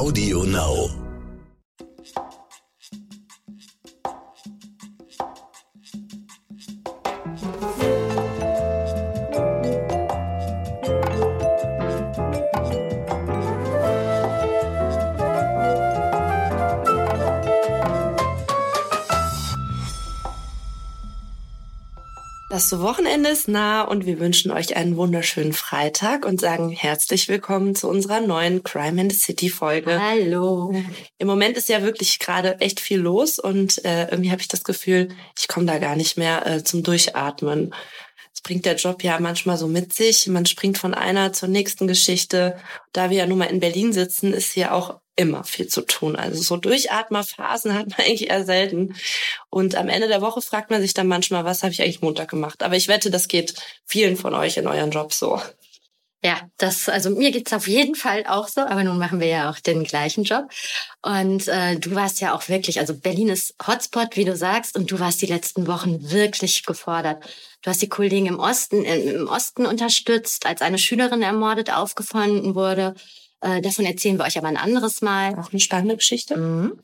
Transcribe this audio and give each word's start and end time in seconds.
Audio 0.00 0.44
Now. 0.46 0.99
Das 22.60 22.78
Wochenende 22.78 23.30
ist 23.30 23.48
nah 23.48 23.80
und 23.80 24.04
wir 24.04 24.20
wünschen 24.20 24.50
euch 24.50 24.76
einen 24.76 24.98
wunderschönen 24.98 25.54
Freitag 25.54 26.26
und 26.26 26.42
sagen 26.42 26.68
herzlich 26.68 27.26
willkommen 27.26 27.74
zu 27.74 27.88
unserer 27.88 28.20
neuen 28.20 28.62
Crime 28.62 29.00
in 29.00 29.08
the 29.08 29.16
City 29.16 29.48
Folge. 29.48 29.98
Hallo. 29.98 30.74
Im 31.16 31.26
Moment 31.26 31.56
ist 31.56 31.70
ja 31.70 31.82
wirklich 31.82 32.18
gerade 32.18 32.60
echt 32.60 32.78
viel 32.78 32.98
los 32.98 33.38
und 33.38 33.82
äh, 33.86 34.10
irgendwie 34.10 34.30
habe 34.30 34.42
ich 34.42 34.48
das 34.48 34.62
Gefühl, 34.62 35.08
ich 35.38 35.48
komme 35.48 35.64
da 35.64 35.78
gar 35.78 35.96
nicht 35.96 36.18
mehr 36.18 36.46
äh, 36.46 36.62
zum 36.62 36.82
Durchatmen. 36.82 37.74
Das 38.30 38.42
bringt 38.42 38.66
der 38.66 38.76
Job 38.76 39.02
ja 39.02 39.18
manchmal 39.20 39.56
so 39.56 39.66
mit 39.66 39.94
sich. 39.94 40.26
Man 40.26 40.44
springt 40.44 40.76
von 40.76 40.92
einer 40.92 41.32
zur 41.32 41.48
nächsten 41.48 41.86
Geschichte. 41.86 42.58
Da 42.92 43.08
wir 43.08 43.16
ja 43.16 43.26
nun 43.26 43.38
mal 43.38 43.46
in 43.46 43.60
Berlin 43.60 43.94
sitzen, 43.94 44.34
ist 44.34 44.52
hier 44.52 44.74
auch 44.74 45.00
immer 45.20 45.44
viel 45.44 45.68
zu 45.68 45.82
tun. 45.82 46.16
Also 46.16 46.42
so 46.42 46.56
Durchatmerphasen 46.56 47.74
hat 47.78 47.90
man 47.90 47.98
eigentlich 47.98 48.30
eher 48.30 48.44
selten. 48.44 48.94
Und 49.50 49.74
am 49.74 49.88
Ende 49.88 50.08
der 50.08 50.22
Woche 50.22 50.40
fragt 50.40 50.70
man 50.70 50.80
sich 50.80 50.94
dann 50.94 51.06
manchmal, 51.06 51.44
was 51.44 51.62
habe 51.62 51.72
ich 51.72 51.82
eigentlich 51.82 52.00
Montag 52.00 52.30
gemacht? 52.30 52.62
Aber 52.62 52.76
ich 52.76 52.88
wette, 52.88 53.10
das 53.10 53.28
geht 53.28 53.54
vielen 53.84 54.16
von 54.16 54.34
euch 54.34 54.56
in 54.56 54.66
euren 54.66 54.90
Jobs 54.90 55.18
so. 55.18 55.40
Ja, 56.22 56.38
das, 56.58 56.90
also 56.90 57.08
mir 57.08 57.30
geht's 57.30 57.52
auf 57.54 57.66
jeden 57.66 57.94
Fall 57.94 58.24
auch 58.26 58.46
so, 58.48 58.60
aber 58.60 58.84
nun 58.84 58.98
machen 58.98 59.20
wir 59.20 59.26
ja 59.26 59.50
auch 59.50 59.58
den 59.58 59.84
gleichen 59.84 60.24
Job. 60.24 60.50
Und 61.00 61.48
äh, 61.48 61.76
du 61.76 61.94
warst 61.94 62.20
ja 62.20 62.34
auch 62.34 62.46
wirklich, 62.48 62.78
also 62.78 62.94
Berlin 62.94 63.30
ist 63.30 63.54
Hotspot, 63.66 64.16
wie 64.16 64.26
du 64.26 64.36
sagst, 64.36 64.76
und 64.76 64.90
du 64.90 65.00
warst 65.00 65.22
die 65.22 65.26
letzten 65.26 65.66
Wochen 65.66 66.10
wirklich 66.10 66.64
gefordert. 66.66 67.24
Du 67.62 67.70
hast 67.70 67.80
die 67.80 67.88
Kollegen 67.88 68.26
im 68.26 68.38
Osten, 68.38 68.84
äh, 68.84 68.98
im 68.98 69.28
Osten 69.28 69.64
unterstützt, 69.64 70.44
als 70.44 70.60
eine 70.60 70.78
Schülerin 70.78 71.22
ermordet 71.22 71.72
aufgefunden 71.72 72.54
wurde. 72.54 72.94
Äh, 73.40 73.60
davon 73.60 73.84
erzählen 73.84 74.18
wir 74.18 74.24
euch 74.24 74.38
aber 74.38 74.48
ein 74.48 74.56
anderes 74.56 75.02
Mal. 75.02 75.38
Auch 75.38 75.50
eine 75.50 75.60
spannende 75.60 75.96
Geschichte. 75.96 76.36
Mhm. 76.36 76.78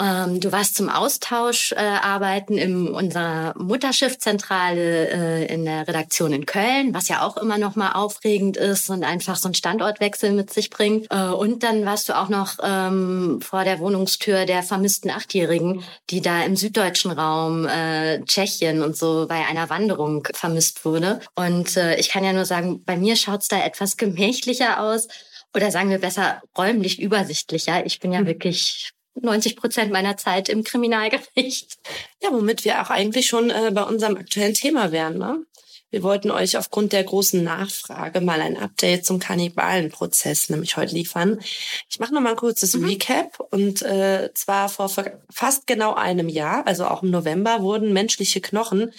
Ähm, 0.00 0.40
du 0.40 0.50
warst 0.50 0.76
zum 0.76 0.88
Austausch 0.88 1.72
äh, 1.72 1.76
arbeiten 1.76 2.56
in 2.56 2.88
unserer 2.88 3.54
Mutterschiffzentrale 3.58 5.08
äh, 5.08 5.52
in 5.52 5.66
der 5.66 5.86
Redaktion 5.86 6.32
in 6.32 6.46
Köln, 6.46 6.94
was 6.94 7.08
ja 7.08 7.22
auch 7.22 7.36
immer 7.36 7.58
noch 7.58 7.76
mal 7.76 7.92
aufregend 7.92 8.56
ist 8.56 8.88
und 8.88 9.04
einfach 9.04 9.36
so 9.36 9.48
einen 9.48 9.54
Standortwechsel 9.54 10.32
mit 10.32 10.50
sich 10.50 10.70
bringt. 10.70 11.06
Äh, 11.10 11.26
und 11.26 11.62
dann 11.62 11.84
warst 11.84 12.08
du 12.08 12.18
auch 12.18 12.30
noch 12.30 12.56
ähm, 12.62 13.40
vor 13.42 13.64
der 13.64 13.78
Wohnungstür 13.78 14.46
der 14.46 14.62
vermissten 14.62 15.10
Achtjährigen, 15.10 15.84
die 16.08 16.22
da 16.22 16.44
im 16.44 16.56
süddeutschen 16.56 17.10
Raum 17.10 17.66
äh, 17.66 18.24
Tschechien 18.24 18.82
und 18.82 18.96
so 18.96 19.26
bei 19.28 19.46
einer 19.46 19.68
Wanderung 19.68 20.26
vermisst 20.32 20.84
wurde. 20.86 21.20
Und 21.34 21.76
äh, 21.76 21.96
ich 21.96 22.08
kann 22.08 22.24
ja 22.24 22.32
nur 22.32 22.46
sagen, 22.46 22.82
bei 22.84 22.96
mir 22.96 23.16
schaut's 23.16 23.48
da 23.48 23.62
etwas 23.62 23.98
gemächlicher 23.98 24.80
aus 24.80 25.08
oder 25.54 25.70
sagen 25.70 25.90
wir 25.90 25.98
besser 25.98 26.42
räumlich 26.56 27.00
übersichtlicher. 27.00 27.84
Ich 27.84 28.00
bin 28.00 28.12
ja 28.12 28.20
mhm. 28.20 28.26
wirklich 28.26 28.92
90 29.20 29.56
Prozent 29.56 29.92
meiner 29.92 30.16
Zeit 30.16 30.48
im 30.48 30.64
Kriminalgericht. 30.64 31.78
Ja, 32.22 32.30
womit 32.32 32.64
wir 32.64 32.82
auch 32.82 32.90
eigentlich 32.90 33.26
schon 33.26 33.50
äh, 33.50 33.70
bei 33.72 33.82
unserem 33.82 34.16
aktuellen 34.16 34.54
Thema 34.54 34.92
wären. 34.92 35.18
Ne? 35.18 35.44
Wir 35.90 36.04
wollten 36.04 36.30
euch 36.30 36.56
aufgrund 36.56 36.92
der 36.92 37.02
großen 37.02 37.42
Nachfrage 37.42 38.20
mal 38.20 38.40
ein 38.40 38.56
Update 38.56 39.04
zum 39.04 39.18
Kannibalenprozess 39.18 40.48
nämlich 40.48 40.76
heute 40.76 40.94
liefern. 40.94 41.40
Ich 41.88 41.98
mache 41.98 42.14
noch 42.14 42.20
mal 42.20 42.30
ein 42.30 42.36
kurzes 42.36 42.74
mhm. 42.74 42.84
Recap 42.84 43.40
und 43.50 43.82
äh, 43.82 44.30
zwar 44.34 44.68
vor 44.68 44.88
fast 44.88 45.66
genau 45.66 45.94
einem 45.94 46.28
Jahr, 46.28 46.66
also 46.66 46.86
auch 46.86 47.02
im 47.02 47.10
November, 47.10 47.62
wurden 47.62 47.92
menschliche 47.92 48.40
Knochen 48.40 48.92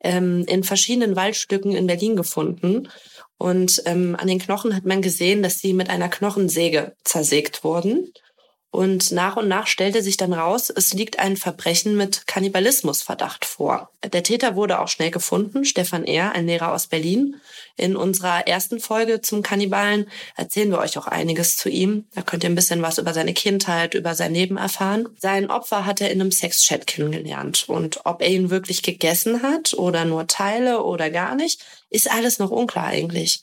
ähm, 0.00 0.46
in 0.48 0.64
verschiedenen 0.64 1.14
Waldstücken 1.14 1.72
in 1.72 1.86
Berlin 1.86 2.16
gefunden. 2.16 2.88
Und 3.40 3.82
ähm, 3.86 4.16
an 4.18 4.28
den 4.28 4.38
Knochen 4.38 4.76
hat 4.76 4.84
man 4.84 5.00
gesehen, 5.00 5.42
dass 5.42 5.60
sie 5.60 5.72
mit 5.72 5.88
einer 5.88 6.10
Knochensäge 6.10 6.94
zersägt 7.04 7.64
wurden. 7.64 8.12
Und 8.72 9.10
nach 9.10 9.36
und 9.36 9.48
nach 9.48 9.66
stellte 9.66 10.00
sich 10.00 10.16
dann 10.16 10.32
raus, 10.32 10.70
es 10.70 10.92
liegt 10.92 11.18
ein 11.18 11.36
Verbrechen 11.36 11.96
mit 11.96 12.28
Kannibalismusverdacht 12.28 13.44
vor. 13.44 13.90
Der 14.04 14.22
Täter 14.22 14.54
wurde 14.54 14.78
auch 14.78 14.86
schnell 14.86 15.10
gefunden, 15.10 15.64
Stefan 15.64 16.04
Ehr, 16.04 16.32
ein 16.32 16.46
Lehrer 16.46 16.72
aus 16.72 16.86
Berlin. 16.86 17.36
In 17.76 17.96
unserer 17.96 18.46
ersten 18.46 18.78
Folge 18.78 19.22
zum 19.22 19.42
Kannibalen 19.42 20.08
erzählen 20.36 20.70
wir 20.70 20.78
euch 20.78 20.96
auch 20.98 21.08
einiges 21.08 21.56
zu 21.56 21.68
ihm. 21.68 22.06
Da 22.14 22.22
könnt 22.22 22.44
ihr 22.44 22.50
ein 22.50 22.54
bisschen 22.54 22.80
was 22.80 22.98
über 22.98 23.12
seine 23.12 23.34
Kindheit, 23.34 23.94
über 23.94 24.14
sein 24.14 24.34
Leben 24.34 24.56
erfahren. 24.56 25.08
Sein 25.18 25.50
Opfer 25.50 25.84
hat 25.84 26.00
er 26.00 26.12
in 26.12 26.20
einem 26.20 26.30
Sexchat 26.30 26.86
kennengelernt. 26.86 27.68
Und 27.68 28.00
ob 28.04 28.22
er 28.22 28.28
ihn 28.28 28.50
wirklich 28.50 28.82
gegessen 28.82 29.42
hat 29.42 29.74
oder 29.74 30.04
nur 30.04 30.28
Teile 30.28 30.84
oder 30.84 31.10
gar 31.10 31.34
nicht, 31.34 31.60
ist 31.90 32.08
alles 32.08 32.38
noch 32.38 32.50
unklar 32.50 32.86
eigentlich. 32.86 33.42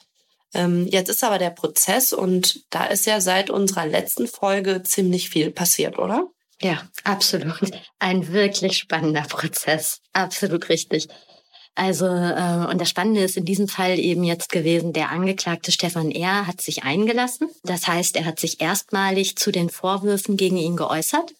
Ähm, 0.54 0.88
jetzt 0.88 1.10
ist 1.10 1.24
aber 1.24 1.38
der 1.38 1.50
Prozess 1.50 2.14
und 2.14 2.64
da 2.70 2.86
ist 2.86 3.06
ja 3.06 3.22
seit 3.22 3.50
unserer 3.50 3.86
letzten 3.86 4.28
Folge 4.28 4.84
ziemlich 4.84 5.30
viel 5.30 5.52
passiert, 5.52 6.00
oder? 6.00 6.28
Ja, 6.62 6.82
absolut. 7.04 7.72
Ein 8.00 8.32
wirklich 8.32 8.78
spannender 8.78 9.22
Prozess. 9.22 10.00
Absolut 10.14 10.70
richtig. 10.70 11.08
Also, 11.76 12.08
äh, 12.08 12.66
und 12.72 12.82
das 12.82 12.90
Spannende 12.90 13.22
ist 13.22 13.38
in 13.38 13.46
diesem 13.46 13.68
Fall 13.68 14.00
eben 14.00 14.24
jetzt 14.24 14.52
gewesen, 14.52 14.94
der 14.94 15.12
Angeklagte 15.12 15.72
Stefan 15.72 16.10
R. 16.10 16.48
hat 16.48 16.60
sich 16.60 16.84
eingelassen. 16.84 17.50
Das 17.64 17.88
heißt, 17.88 18.16
er 18.16 18.26
hat 18.26 18.40
sich 18.40 18.60
erstmalig 18.62 19.36
zu 19.36 19.52
den 19.52 19.70
Vorwürfen 19.70 20.38
gegen 20.38 20.58
ihn 20.58 20.76
geäußert. 20.76 21.34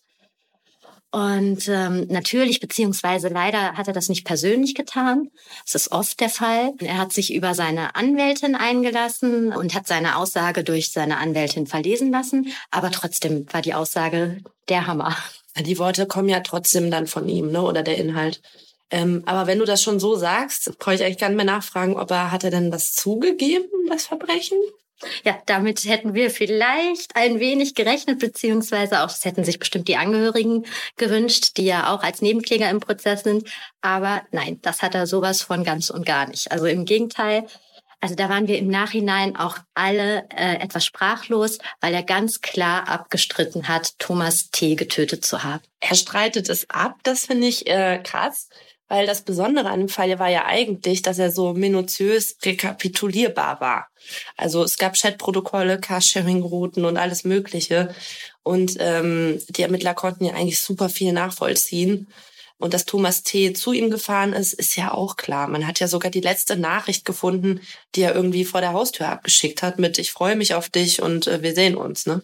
Und 1.12 1.70
ähm, 1.70 2.06
natürlich, 2.10 2.60
beziehungsweise 2.60 3.30
leider 3.30 3.74
hat 3.74 3.88
er 3.88 3.94
das 3.94 4.10
nicht 4.10 4.26
persönlich 4.26 4.76
getan. 4.76 5.30
Das 5.64 5.76
ist 5.76 5.92
oft 5.92 6.20
der 6.20 6.30
Fall. 6.30 6.74
Er 6.80 6.98
hat 6.98 7.14
sich 7.14 7.34
über 7.34 7.54
seine 7.54 7.96
Anwältin 7.96 8.56
eingelassen 8.56 9.54
und 9.54 9.74
hat 9.74 9.88
seine 9.88 10.18
Aussage 10.18 10.64
durch 10.66 10.92
seine 10.92 11.18
Anwältin 11.18 11.66
verlesen 11.66 12.12
lassen. 12.12 12.52
Aber 12.72 12.92
trotzdem 12.92 13.46
war 13.54 13.62
die 13.62 13.74
Aussage 13.74 14.42
der 14.68 14.86
Hammer. 14.86 15.16
Die 15.58 15.80
Worte 15.80 16.08
kommen 16.08 16.30
ja 16.30 16.42
trotzdem 16.42 16.92
dann 16.92 17.08
von 17.08 17.28
ihm, 17.30 17.52
ne? 17.52 17.62
Oder 17.62 17.84
der 17.84 17.98
Inhalt. 17.98 18.42
Ähm, 18.90 19.24
aber 19.26 19.48
wenn 19.48 19.60
du 19.60 19.66
das 19.66 19.82
schon 19.82 20.00
so 20.00 20.16
sagst, 20.16 20.78
brauche 20.78 20.96
ich 20.96 21.04
eigentlich 21.04 21.18
gar 21.18 21.30
nicht 21.30 21.38
mehr 21.38 21.46
nachfragen, 21.46 21.98
ob 21.98 22.12
er, 22.12 22.32
hat 22.32 22.44
er 22.44 22.52
denn 22.52 22.70
das 22.70 22.94
zugegeben, 22.94 23.68
das 23.90 24.06
Verbrechen? 24.08 24.58
Ja, 25.24 25.38
damit 25.46 25.86
hätten 25.86 26.14
wir 26.16 26.32
vielleicht 26.32 27.16
ein 27.16 27.40
wenig 27.40 27.76
gerechnet, 27.76 28.20
beziehungsweise 28.20 29.02
auch, 29.02 29.08
das 29.08 29.26
hätten 29.26 29.44
sich 29.44 29.60
bestimmt 29.60 29.88
die 29.88 29.98
Angehörigen 29.98 30.66
gewünscht, 30.96 31.58
die 31.58 31.66
ja 31.66 31.94
auch 31.94 32.02
als 32.02 32.22
Nebenkläger 32.22 32.70
im 32.70 32.80
Prozess 32.80 33.24
sind. 33.24 33.48
Aber 33.82 34.24
nein, 34.32 34.60
das 34.62 34.82
hat 34.82 34.96
er 34.96 35.06
sowas 35.06 35.42
von 35.42 35.64
ganz 35.64 35.90
und 35.90 36.06
gar 36.06 36.28
nicht. 36.28 36.52
Also 36.52 36.66
im 36.66 36.86
Gegenteil, 36.86 37.46
also 38.00 38.16
da 38.16 38.30
waren 38.30 38.48
wir 38.48 38.58
im 38.58 38.68
Nachhinein 38.68 39.36
auch 39.36 39.58
alle 39.74 40.28
äh, 40.30 40.56
etwas 40.56 40.86
sprachlos, 40.86 41.58
weil 41.82 41.94
er 41.94 42.04
ganz 42.04 42.42
klar 42.42 42.88
abgestritten 42.88 43.68
hat, 43.68 43.98
Thomas 44.00 44.50
T. 44.52 44.76
getötet 44.76 45.26
zu 45.26 45.44
haben. 45.44 45.64
Er 45.80 45.96
streitet 45.96 46.50
es 46.50 46.70
ab, 46.70 46.96
das 47.04 47.26
finde 47.26 47.48
ich 47.48 47.68
äh, 47.68 48.00
krass. 48.04 48.50
Weil 48.88 49.06
das 49.06 49.24
Besondere 49.24 49.70
an 49.70 49.80
dem 49.80 49.90
Fall 49.90 50.18
war 50.20 50.30
ja 50.30 50.46
eigentlich, 50.46 51.02
dass 51.02 51.20
er 51.20 51.32
so 51.32 51.54
minutiös 51.54 52.38
rekapitulierbar 52.44 53.60
war. 53.60 53.88
Also 54.38 54.64
es 54.64 54.78
gab 54.78 54.94
Chatprotokolle, 54.96 55.80
Carsharing-Routen 55.80 56.86
und 56.86 56.98
alles 56.98 57.24
Mögliche. 57.24 57.94
Und 58.44 58.78
ähm, 58.80 59.40
die 59.50 59.64
Ermittler 59.64 59.94
konnten 59.94 60.26
ja 60.26 60.34
eigentlich 60.34 60.62
super 60.62 60.90
viel 60.90 61.12
nachvollziehen. 61.12 62.08
Und 62.60 62.74
dass 62.74 62.86
Thomas 62.86 63.24
T. 63.24 63.54
zu 63.54 63.72
ihm 63.72 63.92
gefahren 63.92 64.34
ist, 64.34 64.54
ist 64.54 64.76
ja 64.76 64.92
auch 64.92 65.16
klar. 65.16 65.48
Man 65.48 65.68
hat 65.68 65.80
ja 65.80 65.88
sogar 65.88 66.10
die 66.10 66.22
letzte 66.22 66.58
Nachricht 66.58 67.06
gefunden, 67.06 67.62
die 67.94 68.02
er 68.02 68.16
irgendwie 68.16 68.46
vor 68.46 68.62
der 68.62 68.74
Haustür 68.74 69.10
abgeschickt 69.10 69.62
hat 69.62 69.78
mit 69.78 70.00
Ich 70.00 70.12
freue 70.12 70.36
mich 70.36 70.56
auf 70.56 70.70
dich 70.70 71.02
und 71.02 71.28
äh, 71.28 71.44
wir 71.44 71.54
sehen 71.54 71.76
uns, 71.76 72.06
ne? 72.08 72.22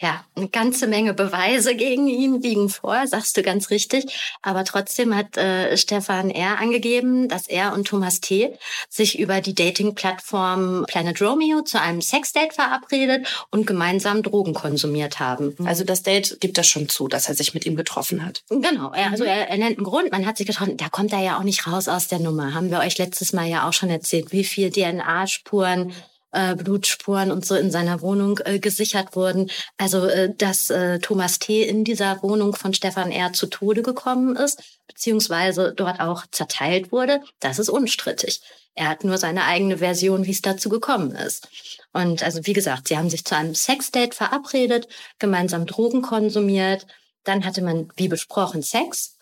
Ja, 0.00 0.24
eine 0.36 0.48
ganze 0.48 0.86
Menge 0.86 1.12
Beweise 1.12 1.74
gegen 1.74 2.06
ihn 2.06 2.40
liegen 2.40 2.68
vor, 2.68 3.04
sagst 3.06 3.36
du 3.36 3.42
ganz 3.42 3.70
richtig. 3.70 4.36
Aber 4.42 4.64
trotzdem 4.64 5.16
hat 5.16 5.36
äh, 5.36 5.76
Stefan 5.76 6.30
R. 6.30 6.60
angegeben, 6.60 7.28
dass 7.28 7.48
er 7.48 7.72
und 7.72 7.88
Thomas 7.88 8.20
T. 8.20 8.56
sich 8.88 9.18
über 9.18 9.40
die 9.40 9.56
Dating-Plattform 9.56 10.84
Planet 10.86 11.20
Romeo 11.20 11.62
zu 11.62 11.80
einem 11.80 12.00
Sexdate 12.00 12.54
verabredet 12.54 13.46
und 13.50 13.66
gemeinsam 13.66 14.22
Drogen 14.22 14.54
konsumiert 14.54 15.18
haben. 15.18 15.56
Also 15.64 15.82
das 15.82 16.04
Date 16.04 16.38
gibt 16.40 16.58
das 16.58 16.68
schon 16.68 16.88
zu, 16.88 17.08
dass 17.08 17.28
er 17.28 17.34
sich 17.34 17.52
mit 17.54 17.66
ihm 17.66 17.74
getroffen 17.74 18.24
hat. 18.24 18.44
Genau, 18.50 18.92
er, 18.92 19.10
also 19.10 19.24
er, 19.24 19.48
er 19.48 19.58
nennt 19.58 19.78
einen 19.78 19.84
Grund, 19.84 20.12
man 20.12 20.26
hat 20.26 20.36
sich 20.36 20.46
getroffen. 20.46 20.76
Da 20.76 20.88
kommt 20.88 21.12
er 21.12 21.22
ja 21.24 21.38
auch 21.38 21.44
nicht 21.44 21.66
raus 21.66 21.88
aus 21.88 22.06
der 22.06 22.20
Nummer. 22.20 22.54
Haben 22.54 22.70
wir 22.70 22.78
euch 22.78 22.98
letztes 22.98 23.32
Mal 23.32 23.48
ja 23.48 23.68
auch 23.68 23.72
schon 23.72 23.90
erzählt, 23.90 24.30
wie 24.30 24.44
viel 24.44 24.70
DNA-Spuren 24.70 25.92
äh, 26.32 26.54
Blutspuren 26.54 27.30
und 27.30 27.44
so 27.44 27.54
in 27.54 27.70
seiner 27.70 28.00
Wohnung 28.00 28.40
äh, 28.44 28.58
gesichert 28.58 29.16
wurden. 29.16 29.50
Also, 29.76 30.06
äh, 30.06 30.34
dass 30.34 30.70
äh, 30.70 30.98
Thomas 30.98 31.38
T. 31.38 31.62
in 31.62 31.84
dieser 31.84 32.22
Wohnung 32.22 32.54
von 32.54 32.74
Stefan 32.74 33.10
R. 33.10 33.32
zu 33.32 33.46
Tode 33.46 33.82
gekommen 33.82 34.36
ist, 34.36 34.62
beziehungsweise 34.86 35.72
dort 35.74 36.00
auch 36.00 36.26
zerteilt 36.30 36.92
wurde, 36.92 37.22
das 37.40 37.58
ist 37.58 37.68
unstrittig. 37.68 38.40
Er 38.74 38.88
hat 38.88 39.02
nur 39.02 39.18
seine 39.18 39.44
eigene 39.44 39.78
Version, 39.78 40.24
wie 40.26 40.30
es 40.30 40.40
dazu 40.40 40.68
gekommen 40.68 41.10
ist. 41.12 41.48
Und 41.92 42.22
also 42.22 42.46
wie 42.46 42.52
gesagt, 42.52 42.88
sie 42.88 42.96
haben 42.96 43.10
sich 43.10 43.24
zu 43.24 43.34
einem 43.34 43.54
Sexdate 43.54 44.14
verabredet, 44.14 44.86
gemeinsam 45.18 45.66
Drogen 45.66 46.00
konsumiert. 46.00 46.86
Dann 47.24 47.44
hatte 47.44 47.60
man, 47.60 47.88
wie 47.96 48.06
besprochen, 48.06 48.62
Sex. 48.62 49.16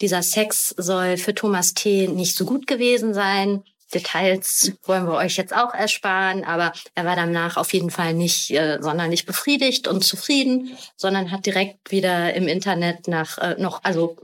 Dieser 0.00 0.22
Sex 0.22 0.74
soll 0.78 1.18
für 1.18 1.34
Thomas 1.34 1.74
T. 1.74 2.08
nicht 2.08 2.34
so 2.34 2.46
gut 2.46 2.66
gewesen 2.66 3.12
sein. 3.12 3.62
Details 3.94 4.72
wollen 4.84 5.06
wir 5.06 5.14
euch 5.14 5.36
jetzt 5.36 5.54
auch 5.54 5.72
ersparen, 5.72 6.44
aber 6.44 6.72
er 6.94 7.04
war 7.04 7.16
danach 7.16 7.56
auf 7.56 7.72
jeden 7.72 7.90
Fall 7.90 8.14
nicht 8.14 8.50
äh, 8.50 8.78
sonderlich 8.80 9.26
befriedigt 9.26 9.88
und 9.88 10.04
zufrieden, 10.04 10.76
sondern 10.96 11.30
hat 11.30 11.46
direkt 11.46 11.90
wieder 11.90 12.34
im 12.34 12.48
Internet 12.48 13.08
nach 13.08 13.38
äh, 13.38 13.56
noch, 13.58 13.82
also 13.84 14.16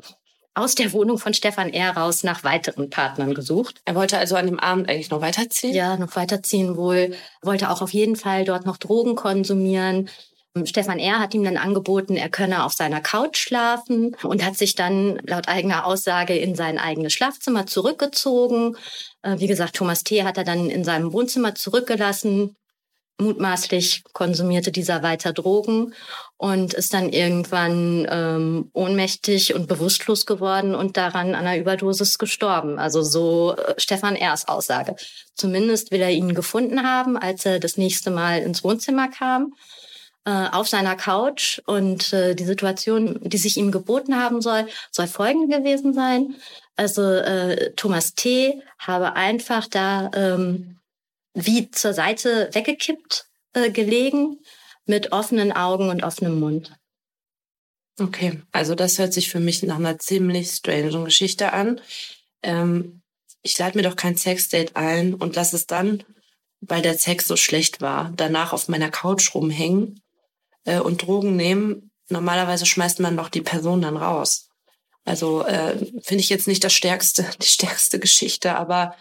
aus 0.55 0.75
der 0.75 0.93
Wohnung 0.93 1.19
von 1.19 1.33
Stefan 1.33 1.73
R. 1.73 1.97
raus 1.97 2.25
nach 2.25 2.45
weiteren 2.45 2.91
Partnern 2.91 3.35
gesucht. 3.35 3.81
Er 3.85 3.95
wollte 3.95 4.19
also 4.19 4.37
an 4.37 4.47
dem 4.47 4.59
Abend 4.59 4.89
eigentlich 4.89 5.11
noch 5.11 5.21
weiterziehen? 5.21 5.75
Ja, 5.75 5.97
noch 5.97 6.17
weiterziehen 6.17 6.77
wohl. 6.77 7.15
Wollte 7.41 7.71
auch 7.71 7.83
auf 7.83 7.93
jeden 7.93 8.17
Fall 8.17 8.45
dort 8.45 8.67
noch 8.67 8.77
Drogen 8.77 9.15
konsumieren. 9.15 10.11
Stefan 10.65 10.99
R. 10.99 11.21
hat 11.21 11.33
ihm 11.33 11.45
dann 11.45 11.57
angeboten, 11.57 12.17
er 12.17 12.29
könne 12.29 12.65
auf 12.65 12.73
seiner 12.73 13.01
Couch 13.01 13.37
schlafen 13.37 14.17
und 14.25 14.45
hat 14.45 14.57
sich 14.57 14.75
dann 14.75 15.21
laut 15.25 15.49
eigener 15.49 15.87
Aussage 15.87 16.37
in 16.37 16.57
sein 16.57 16.77
eigenes 16.79 17.13
Schlafzimmer 17.13 17.67
zurückgezogen. 17.67 18.77
Äh, 19.23 19.39
wie 19.39 19.47
gesagt, 19.47 19.77
Thomas 19.77 20.05
T. 20.05 20.25
hat 20.25 20.39
er 20.39 20.45
dann 20.45 20.71
in 20.71 20.85
seinem 20.85 21.13
Wohnzimmer 21.13 21.55
zurückgelassen. 21.55 22.57
Mutmaßlich 23.19 24.05
konsumierte 24.15 24.73
dieser 24.73 25.03
weiter 25.03 25.35
Drogen 25.35 25.93
und 26.39 26.73
ist 26.73 26.95
dann 26.95 27.11
irgendwann 27.11 28.07
ähm, 28.11 28.71
ohnmächtig 28.73 29.55
und 29.55 29.69
bewusstlos 29.69 30.25
geworden 30.25 30.75
und 30.75 30.97
daran 30.97 31.35
an 31.35 31.47
einer 31.47 31.59
Überdosis 31.59 32.17
gestorben. 32.17 32.79
Also 32.79 33.03
so 33.03 33.57
äh, 33.57 33.75
Stefan 33.77 34.17
R.'s 34.17 34.49
Aussage. 34.49 34.97
Zumindest 35.35 35.91
will 35.91 36.01
er 36.01 36.11
ihn 36.11 36.35
gefunden 36.35 36.83
haben, 36.83 37.19
als 37.19 37.45
er 37.45 37.61
das 37.61 37.77
nächste 37.77 38.11
Mal 38.11 38.41
ins 38.41 38.65
Wohnzimmer 38.65 39.09
kam 39.09 39.53
äh, 40.25 40.49
auf 40.53 40.69
seiner 40.69 40.97
Couch 40.97 41.61
und 41.67 42.13
äh, 42.13 42.35
die 42.35 42.45
Situation, 42.45 43.19
die 43.23 43.39
sich 43.39 43.57
ihm 43.57 43.73
geboten 43.73 44.17
haben 44.17 44.41
soll, 44.41 44.67
soll 44.91 45.07
folgende 45.07 45.59
gewesen 45.59 45.95
sein. 45.95 46.37
Also 46.81 47.03
äh, 47.03 47.75
Thomas 47.75 48.15
T. 48.15 48.63
habe 48.79 49.13
einfach 49.15 49.67
da 49.67 50.11
ähm, 50.15 50.79
wie 51.35 51.71
zur 51.71 51.93
Seite 51.93 52.49
weggekippt 52.53 53.27
äh, 53.53 53.71
gelegen 53.71 54.39
mit 54.87 55.13
offenen 55.13 55.53
Augen 55.53 55.91
und 55.91 56.03
offenem 56.03 56.41
Mund. 56.41 56.75
Okay, 58.01 58.41
also 58.51 58.75
das 58.75 58.99
hört 58.99 59.13
sich 59.13 59.29
für 59.29 59.41
mich 59.41 59.63
nach 59.63 59.77
einer 59.77 59.99
ziemlich 59.99 60.53
strange 60.53 61.05
Geschichte 61.05 61.53
an. 61.53 61.83
Ähm, 62.43 63.03
ich 63.43 63.59
lade 63.59 63.77
mir 63.77 63.85
doch 63.85 63.97
kein 63.97 64.17
Sexdate 64.17 64.75
ein 64.75 65.13
und 65.13 65.37
lasse 65.37 65.57
es 65.57 65.67
dann, 65.67 66.03
weil 66.63 66.81
der 66.81 66.97
Sex 66.97 67.29
so 67.29 67.37
schlecht 67.37 67.83
war, 67.83 68.11
danach 68.17 68.55
auf 68.55 68.69
meiner 68.69 68.91
Couch 68.91 69.35
rumhängen 69.35 70.01
äh, 70.65 70.81
und 70.81 71.03
Drogen 71.03 71.37
nehmen, 71.37 71.91
normalerweise 72.09 72.65
schmeißt 72.65 73.01
man 73.01 73.19
doch 73.19 73.29
die 73.29 73.43
Person 73.43 73.83
dann 73.83 73.99
raus. 73.99 74.50
Also 75.05 75.45
äh, 75.45 75.77
finde 76.03 76.23
ich 76.23 76.29
jetzt 76.29 76.49
nicht 76.49 76.63
das 76.63 76.73
stärkste, 76.73 77.25
die 77.43 77.47
stärkste 77.47 77.99
Geschichte, 77.99 78.57
aber 78.57 78.95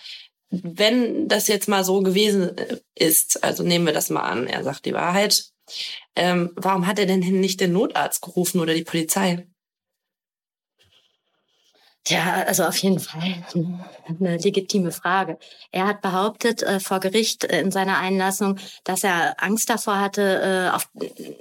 wenn 0.52 1.28
das 1.28 1.48
jetzt 1.48 1.68
mal 1.68 1.84
so 1.84 2.02
gewesen 2.02 2.58
äh, 2.58 2.78
ist, 2.96 3.44
also 3.44 3.64
nehmen 3.64 3.86
wir 3.86 3.94
das 3.94 4.10
mal 4.10 4.24
an, 4.24 4.48
er 4.48 4.64
sagt 4.64 4.86
die 4.86 4.94
Wahrheit, 4.94 5.46
ähm, 6.16 6.52
warum 6.56 6.88
hat 6.88 6.98
er 7.00 7.06
denn 7.06 7.20
nicht 7.20 7.62
den 7.62 7.74
Notarzt 7.74 8.22
gerufen 8.22 8.60
oder 8.60 8.74
die 8.74 8.84
Polizei? 8.84 9.48
Ja, 12.08 12.44
also 12.48 12.64
auf 12.64 12.78
jeden 12.78 13.00
Fall 13.00 13.44
eine 14.20 14.38
legitime 14.38 14.92
Frage. 14.92 15.38
Er 15.72 15.86
hat 15.86 16.02
behauptet 16.02 16.64
äh, 16.64 16.80
vor 16.80 17.00
Gericht 17.00 17.44
äh, 17.44 17.60
in 17.60 17.72
seiner 17.72 18.00
Einlassung, 18.00 18.58
dass 18.84 19.04
er 19.04 19.36
Angst 19.38 19.70
davor 19.70 20.00
hatte, 20.00 20.72
äh, 20.72 20.76
auf, 20.76 20.90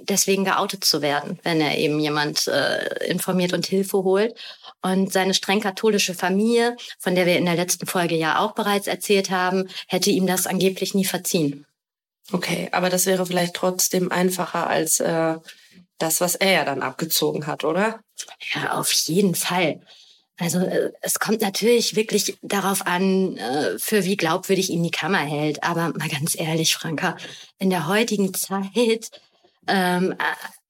deswegen 0.01 0.45
geoutet 0.45 0.83
zu 0.83 1.01
werden, 1.01 1.39
wenn 1.43 1.59
er 1.59 1.77
eben 1.77 1.99
jemand 1.99 2.47
äh, 2.47 3.07
informiert 3.07 3.53
und 3.53 3.65
Hilfe 3.65 4.03
holt. 4.03 4.35
Und 4.81 5.11
seine 5.11 5.33
streng 5.33 5.59
katholische 5.59 6.13
Familie, 6.13 6.77
von 6.99 7.15
der 7.15 7.25
wir 7.25 7.37
in 7.37 7.45
der 7.45 7.55
letzten 7.55 7.87
Folge 7.87 8.15
ja 8.15 8.39
auch 8.39 8.51
bereits 8.53 8.87
erzählt 8.87 9.31
haben, 9.31 9.67
hätte 9.87 10.11
ihm 10.11 10.27
das 10.27 10.45
angeblich 10.45 10.93
nie 10.93 11.05
verziehen. 11.05 11.65
Okay, 12.31 12.69
aber 12.71 12.89
das 12.89 13.07
wäre 13.07 13.25
vielleicht 13.25 13.55
trotzdem 13.55 14.11
einfacher 14.11 14.67
als 14.67 14.99
äh, 14.99 15.37
das, 15.97 16.21
was 16.21 16.35
er 16.35 16.51
ja 16.51 16.65
dann 16.65 16.81
abgezogen 16.81 17.47
hat, 17.47 17.63
oder? 17.63 18.01
Ja, 18.53 18.73
auf 18.73 18.91
jeden 18.91 19.35
Fall. 19.35 19.81
Also 20.39 20.59
äh, 20.59 20.91
es 21.01 21.19
kommt 21.19 21.41
natürlich 21.41 21.95
wirklich 21.95 22.37
darauf 22.41 22.87
an, 22.87 23.37
äh, 23.37 23.77
für 23.77 24.05
wie 24.05 24.17
glaubwürdig 24.17 24.69
ihn 24.69 24.83
die 24.83 24.91
Kammer 24.91 25.19
hält. 25.19 25.63
Aber 25.63 25.89
mal 25.89 26.09
ganz 26.09 26.39
ehrlich, 26.39 26.75
Franka, 26.75 27.17
in 27.59 27.69
der 27.69 27.87
heutigen 27.87 28.33
Zeit 28.33 29.11
ähm, 29.67 30.15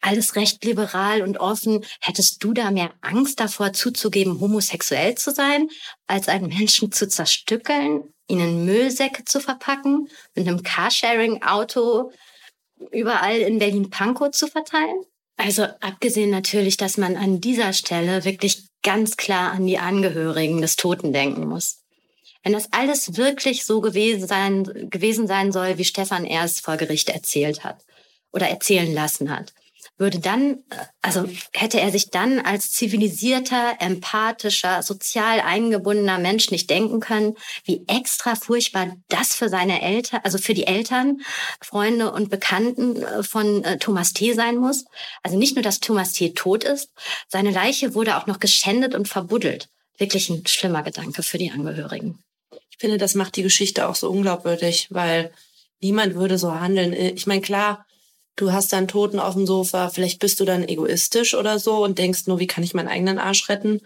alles 0.01 0.35
recht 0.35 0.63
liberal 0.65 1.21
und 1.21 1.39
offen. 1.39 1.85
Hättest 2.01 2.43
du 2.43 2.53
da 2.53 2.71
mehr 2.71 2.91
Angst 3.01 3.39
davor 3.39 3.73
zuzugeben, 3.73 4.39
homosexuell 4.39 5.15
zu 5.15 5.31
sein, 5.31 5.69
als 6.07 6.27
einen 6.27 6.47
Menschen 6.47 6.91
zu 6.91 7.07
zerstückeln, 7.07 8.13
ihnen 8.27 8.65
Müllsäcke 8.65 9.25
zu 9.25 9.39
verpacken, 9.39 10.09
mit 10.35 10.47
einem 10.47 10.63
Carsharing-Auto 10.63 12.11
überall 12.91 13.39
in 13.39 13.59
Berlin-Pankow 13.59 14.31
zu 14.31 14.47
verteilen? 14.47 15.03
Also 15.37 15.63
abgesehen 15.79 16.31
natürlich, 16.31 16.77
dass 16.77 16.97
man 16.97 17.15
an 17.15 17.39
dieser 17.39 17.73
Stelle 17.73 18.25
wirklich 18.25 18.68
ganz 18.89 19.17
klar 19.17 19.51
an 19.51 19.67
die 19.67 19.77
Angehörigen 19.77 20.61
des 20.61 20.75
Toten 20.75 21.13
denken 21.13 21.47
muss. 21.47 21.83
Wenn 22.41 22.53
das 22.53 22.73
alles 22.73 23.17
wirklich 23.17 23.63
so 23.63 23.81
gewesen 23.81 24.25
sein, 24.25 24.63
gewesen 24.89 25.27
sein 25.27 25.51
soll, 25.51 25.77
wie 25.77 25.85
Stefan 25.85 26.25
erst 26.25 26.61
vor 26.61 26.75
Gericht 26.75 27.09
erzählt 27.09 27.63
hat 27.63 27.85
oder 28.31 28.49
erzählen 28.49 28.91
lassen 28.91 29.29
hat, 29.29 29.53
würde 29.99 30.19
dann, 30.19 30.63
also 31.01 31.25
hätte 31.53 31.79
er 31.79 31.91
sich 31.91 32.09
dann 32.09 32.39
als 32.39 32.71
zivilisierter, 32.71 33.75
empathischer, 33.79 34.81
sozial 34.81 35.41
eingebundener 35.41 36.17
Mensch 36.17 36.51
nicht 36.51 36.69
denken 36.69 37.01
können, 37.01 37.35
wie 37.65 37.83
extra 37.87 38.35
furchtbar 38.35 38.95
das 39.09 39.35
für 39.35 39.49
seine 39.49 39.81
Eltern, 39.81 40.21
also 40.23 40.37
für 40.37 40.53
die 40.53 40.67
Eltern, 40.67 41.21
Freunde 41.61 42.11
und 42.11 42.29
Bekannten 42.29 43.03
äh, 43.03 43.23
von 43.23 43.63
äh, 43.65 43.77
Thomas 43.77 44.13
T. 44.13 44.33
sein 44.33 44.55
muss. 44.55 44.85
Also 45.21 45.37
nicht 45.37 45.55
nur, 45.55 45.63
dass 45.63 45.81
Thomas 45.81 46.13
T. 46.13 46.33
tot 46.33 46.63
ist, 46.63 46.89
seine 47.27 47.51
Leiche 47.51 47.93
wurde 47.93 48.17
auch 48.17 48.25
noch 48.25 48.39
geschändet 48.39 48.95
und 48.95 49.09
verbuddelt. 49.09 49.67
Wirklich 49.97 50.29
ein 50.29 50.47
schlimmer 50.47 50.81
Gedanke 50.81 51.23
für 51.23 51.37
die 51.37 51.51
Angehörigen. 51.51 52.23
Ich 52.71 52.77
finde, 52.79 52.97
das 52.97 53.15
macht 53.15 53.35
die 53.35 53.43
Geschichte 53.43 53.89
auch 53.89 53.95
so 53.95 54.09
unglaubwürdig, 54.09 54.87
weil 54.91 55.33
niemand 55.81 56.15
würde 56.15 56.37
so 56.37 56.57
handeln. 56.57 56.93
Ich 56.93 57.27
meine, 57.27 57.41
klar, 57.41 57.85
du 58.39 58.51
hast 58.51 58.73
dann 58.73 58.87
Toten 58.87 59.19
auf 59.19 59.33
dem 59.33 59.45
Sofa, 59.45 59.89
vielleicht 59.89 60.19
bist 60.19 60.39
du 60.39 60.45
dann 60.45 60.67
egoistisch 60.67 61.35
oder 61.35 61.59
so 61.59 61.83
und 61.83 61.97
denkst 61.97 62.27
nur, 62.27 62.39
wie 62.39 62.47
kann 62.47 62.63
ich 62.63 62.73
meinen 62.73 62.87
eigenen 62.87 63.19
Arsch 63.19 63.49
retten? 63.49 63.81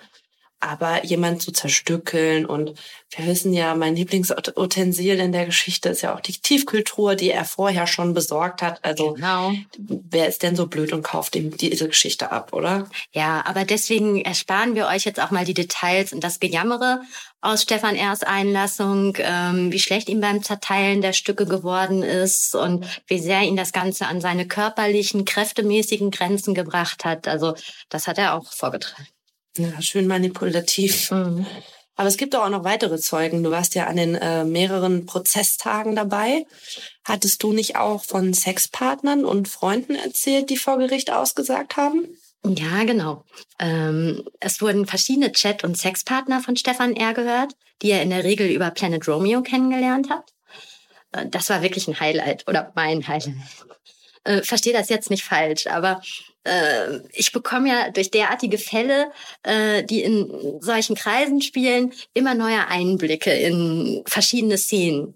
Aber 0.63 1.03
jemand 1.03 1.41
zu 1.41 1.51
zerstückeln 1.51 2.45
und 2.45 2.73
wir 3.09 3.27
wissen 3.27 3.53
ja, 3.53 3.75
mein 3.75 3.97
Lieblingsutensil 3.97 5.19
in 5.19 5.33
der 5.33 5.45
Geschichte 5.45 5.89
ist 5.89 6.01
ja 6.01 6.15
auch 6.15 6.21
die 6.21 6.31
Tiefkühltruhe, 6.31 7.17
die 7.17 7.31
er 7.31 7.43
vorher 7.43 7.85
schon 7.85 8.13
besorgt 8.13 8.61
hat. 8.61 8.79
Also 8.81 9.13
genau. 9.13 9.51
wer 9.77 10.29
ist 10.29 10.41
denn 10.41 10.55
so 10.55 10.67
blöd 10.67 10.93
und 10.93 11.03
kauft 11.03 11.35
ihm 11.35 11.57
diese 11.57 11.89
Geschichte 11.89 12.31
ab, 12.31 12.53
oder? 12.53 12.87
Ja, 13.11 13.43
aber 13.45 13.65
deswegen 13.65 14.21
ersparen 14.21 14.73
wir 14.73 14.87
euch 14.87 15.03
jetzt 15.03 15.21
auch 15.21 15.31
mal 15.31 15.43
die 15.43 15.53
Details 15.53 16.13
und 16.13 16.23
das 16.23 16.39
Gejammere 16.39 17.01
aus 17.41 17.63
Stefan 17.63 17.97
R.'s 17.97 18.23
Einlassung, 18.23 19.17
ähm, 19.19 19.69
wie 19.69 19.79
schlecht 19.79 20.07
ihm 20.07 20.21
beim 20.21 20.43
Zerteilen 20.43 21.01
der 21.01 21.11
Stücke 21.11 21.45
geworden 21.45 22.03
ist 22.03 22.55
und 22.55 22.85
wie 23.07 23.19
sehr 23.19 23.41
ihn 23.41 23.57
das 23.57 23.73
Ganze 23.73 24.07
an 24.07 24.21
seine 24.21 24.47
körperlichen, 24.47 25.25
kräftemäßigen 25.25 26.09
Grenzen 26.09 26.53
gebracht 26.53 27.03
hat. 27.03 27.27
Also 27.27 27.53
das 27.89 28.07
hat 28.07 28.17
er 28.17 28.35
auch 28.35 28.53
vorgetragen. 28.53 29.07
Ja, 29.57 29.81
schön 29.81 30.07
manipulativ. 30.07 31.11
Mhm. 31.11 31.45
Aber 31.95 32.07
es 32.07 32.17
gibt 32.17 32.35
auch 32.35 32.49
noch 32.49 32.63
weitere 32.63 32.97
Zeugen. 32.97 33.43
Du 33.43 33.51
warst 33.51 33.75
ja 33.75 33.85
an 33.85 33.97
den 33.97 34.15
äh, 34.15 34.45
mehreren 34.45 35.05
Prozesstagen 35.05 35.95
dabei. 35.95 36.45
Hattest 37.05 37.43
du 37.43 37.53
nicht 37.53 37.75
auch 37.75 38.03
von 38.03 38.33
Sexpartnern 38.33 39.25
und 39.25 39.47
Freunden 39.47 39.95
erzählt, 39.95 40.49
die 40.49 40.57
vor 40.57 40.79
Gericht 40.79 41.11
ausgesagt 41.11 41.77
haben? 41.77 42.07
Ja, 42.45 42.83
genau. 42.83 43.23
Ähm, 43.59 44.27
es 44.39 44.59
wurden 44.61 44.87
verschiedene 44.87 45.31
Chat- 45.31 45.63
und 45.63 45.77
Sexpartner 45.77 46.41
von 46.41 46.57
Stefan 46.57 46.95
R. 46.95 47.13
gehört, 47.13 47.53
die 47.81 47.91
er 47.91 48.01
in 48.01 48.09
der 48.09 48.23
Regel 48.23 48.49
über 48.49 48.71
Planet 48.71 49.07
Romeo 49.07 49.43
kennengelernt 49.43 50.09
hat. 50.09 50.33
Äh, 51.11 51.27
das 51.29 51.49
war 51.49 51.61
wirklich 51.61 51.87
ein 51.87 51.99
Highlight 51.99 52.47
oder 52.47 52.71
mein 52.75 53.07
Highlight. 53.07 53.35
Äh, 54.23 54.41
Verstehe 54.41 54.73
das 54.73 54.89
jetzt 54.89 55.09
nicht 55.09 55.23
falsch, 55.23 55.67
aber 55.67 56.01
äh, 56.43 56.99
ich 57.11 57.31
bekomme 57.31 57.69
ja 57.69 57.89
durch 57.89 58.11
derartige 58.11 58.57
Fälle, 58.57 59.11
äh, 59.43 59.83
die 59.83 60.01
in 60.01 60.59
solchen 60.61 60.95
Kreisen 60.95 61.41
spielen, 61.41 61.93
immer 62.13 62.35
neue 62.35 62.67
Einblicke 62.67 63.33
in 63.33 64.03
verschiedene 64.05 64.57
Szenen. 64.57 65.13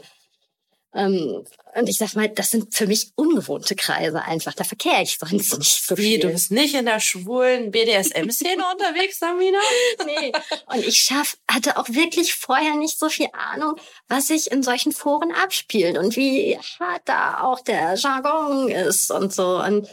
Ähm, 0.95 1.45
und 1.75 1.89
ich 1.89 1.97
sag 1.97 2.15
mal, 2.15 2.27
das 2.27 2.49
sind 2.49 2.73
für 2.73 2.87
mich 2.87 3.11
ungewohnte 3.15 3.75
Kreise 3.75 4.23
einfach. 4.23 4.55
Da 4.55 4.63
verkehre 4.63 5.03
ich 5.03 5.19
sonst 5.19 5.59
nicht 5.59 5.85
so 5.85 5.95
Wie, 5.97 6.17
du 6.17 6.29
bist 6.29 6.49
nicht 6.49 6.73
in 6.73 6.85
der 6.85 6.99
schwulen 6.99 7.69
BDSM-Szene 7.69 8.63
unterwegs, 8.73 9.19
Samina? 9.19 9.59
Nee. 10.05 10.31
Und 10.65 10.87
ich 10.87 10.97
schaff, 10.97 11.37
hatte 11.47 11.77
auch 11.77 11.87
wirklich 11.89 12.33
vorher 12.33 12.75
nicht 12.75 12.97
so 12.97 13.09
viel 13.09 13.27
Ahnung, 13.33 13.75
was 14.07 14.27
sich 14.27 14.49
in 14.49 14.63
solchen 14.63 14.91
Foren 14.91 15.31
abspielt 15.31 15.99
und 15.99 16.15
wie 16.15 16.57
hart 16.79 17.03
da 17.05 17.41
auch 17.41 17.59
der 17.59 17.93
Jargon 17.93 18.69
ist 18.69 19.11
und 19.11 19.31
so. 19.31 19.61
Und 19.61 19.87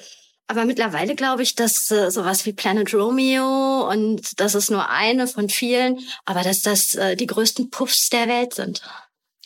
aber 0.46 0.64
mittlerweile 0.64 1.14
glaube 1.14 1.42
ich, 1.42 1.54
dass 1.54 1.90
äh, 1.90 2.10
sowas 2.10 2.44
wie 2.46 2.52
Planet 2.52 2.92
Romeo 2.94 3.88
und 3.90 4.40
das 4.40 4.54
ist 4.54 4.70
nur 4.70 4.88
eine 4.90 5.26
von 5.26 5.48
vielen, 5.48 5.98
aber 6.24 6.42
dass 6.42 6.62
das 6.62 6.94
äh, 6.94 7.16
die 7.16 7.26
größten 7.26 7.70
Puffs 7.70 8.10
der 8.10 8.28
Welt 8.28 8.54
sind. 8.54 8.82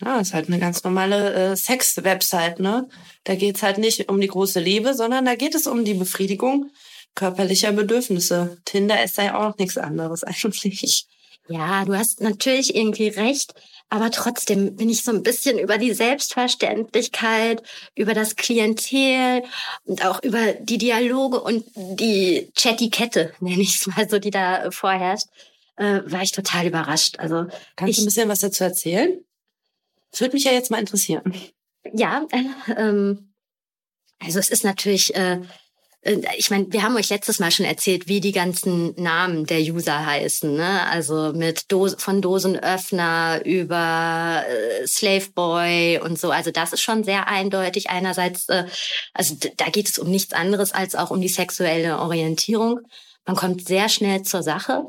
Ja, 0.01 0.21
ist 0.21 0.35
halt 0.35 0.49
eine 0.49 0.61
ganz 0.61 0.85
normale 0.85 1.35
äh, 1.35 1.57
Sex-Website, 1.57 2.61
ne? 2.61 2.89
Da 3.25 3.35
geht's 3.35 3.63
halt 3.63 3.79
nicht 3.79 4.09
um 4.09 4.21
die 4.21 4.29
große 4.29 4.61
Liebe, 4.61 4.95
sondern 4.95 5.25
da 5.25 5.35
geht 5.35 5.55
es 5.55 5.67
um 5.67 5.85
die 5.85 5.95
Befriedigung 5.95 6.71
körperlicher 7.19 7.73
Bedürfnisse. 7.73 8.59
Tinder 8.65 9.03
ist 9.03 9.19
ja 9.19 9.37
auch 9.37 9.59
nichts 9.59 9.77
anderes 9.77 10.25
eigentlich. 10.25 11.07
Ja, 11.49 11.85
du 11.85 11.97
hast 11.97 12.21
natürlich 12.21 12.75
irgendwie 12.75 13.09
recht, 13.09 13.55
aber 13.91 14.11
trotzdem 14.11 14.77
bin 14.77 14.91
ich 14.91 15.03
so 15.03 15.11
ein 15.11 15.23
bisschen 15.23 15.59
über 15.59 15.79
die 15.79 15.95
Selbstverständlichkeit, 15.95 17.63
über 17.95 18.13
das 18.13 18.37
Klientel 18.37 19.43
und 19.85 20.05
auch 20.05 20.23
über 20.23 20.53
die 20.53 20.79
Dialoge 20.79 21.41
und 21.41 21.65
die 21.75 22.53
Chatikette, 22.55 23.33
nenne 23.41 23.63
ich 23.63 23.77
es 23.77 23.87
mal 23.87 24.09
so, 24.09 24.19
die 24.19 24.31
da 24.31 24.71
vorherrscht, 24.71 25.27
äh, 25.77 26.01
war 26.05 26.23
ich 26.23 26.33
total 26.33 26.67
überrascht. 26.67 27.19
Also 27.19 27.47
Kannst 27.77 27.91
ich, 27.91 27.97
du 27.97 28.03
ein 28.03 28.07
bisschen 28.07 28.29
was 28.29 28.41
dazu 28.41 28.65
erzählen? 28.65 29.25
Das 30.11 30.21
würde 30.21 30.35
mich 30.35 30.45
ja 30.45 30.53
jetzt 30.53 30.71
mal 30.71 30.81
interessieren. 30.81 31.35
Ja, 31.93 32.27
äh, 32.31 32.73
ähm, 32.77 33.33
also 34.19 34.39
es 34.39 34.51
ist 34.51 34.65
natürlich, 34.65 35.15
äh, 35.15 35.35
äh, 35.35 35.41
ich 36.03 36.51
meine, 36.51 36.73
wir 36.73 36.85
haben 36.85 36.97
euch 36.97 37.11
letztes 37.11 37.41
Mal 37.41 37.51
schon 37.51 37.67
erzählt, 37.67 38.07
wie 38.07 38.21
die 38.21 38.33
ganzen 38.33 38.95
Namen 38.95 39.47
der 39.47 39.61
User 39.61 40.07
heißen. 40.07 40.55
Ne? 40.55 40.87
Also 40.89 41.33
mit 41.35 41.73
Dose, 41.73 41.97
von 41.99 42.23
Dosenöffner 42.23 43.45
über 43.45 44.45
äh, 44.49 44.87
Slaveboy 44.87 45.99
und 45.99 46.19
so. 46.19 46.31
Also 46.31 46.53
das 46.53 46.73
ist 46.73 46.83
schon 46.83 47.03
sehr 47.03 47.27
eindeutig. 47.27 47.91
Einerseits, 47.91 48.49
äh, 48.49 48.67
also 49.13 49.37
da 49.57 49.67
geht 49.71 49.89
es 49.89 49.99
um 49.99 50.09
nichts 50.09 50.33
anderes 50.33 50.73
als 50.73 50.95
auch 50.95 51.11
um 51.11 51.21
die 51.21 51.29
sexuelle 51.29 51.99
Orientierung. 51.99 52.81
Man 53.27 53.35
kommt 53.37 53.67
sehr 53.67 53.89
schnell 53.89 54.23
zur 54.23 54.45
Sache. 54.45 54.85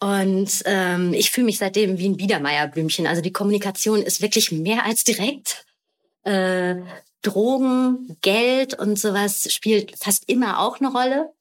Und 0.00 0.62
ähm, 0.64 1.12
ich 1.12 1.30
fühle 1.30 1.44
mich 1.44 1.58
seitdem 1.58 1.98
wie 1.98 2.08
ein 2.08 2.16
Biedermeierblümchen. 2.16 3.06
Also 3.06 3.20
die 3.20 3.32
Kommunikation 3.32 4.02
ist 4.02 4.22
wirklich 4.22 4.50
mehr 4.50 4.84
als 4.84 5.04
direkt. 5.04 5.64
Äh, 6.24 6.76
Drogen, 7.22 8.16
Geld 8.20 8.78
und 8.78 8.98
sowas 8.98 9.52
spielt 9.52 9.96
fast 9.98 10.28
immer 10.28 10.60
auch 10.60 10.80
eine 10.80 10.90
Rolle. 10.90 11.32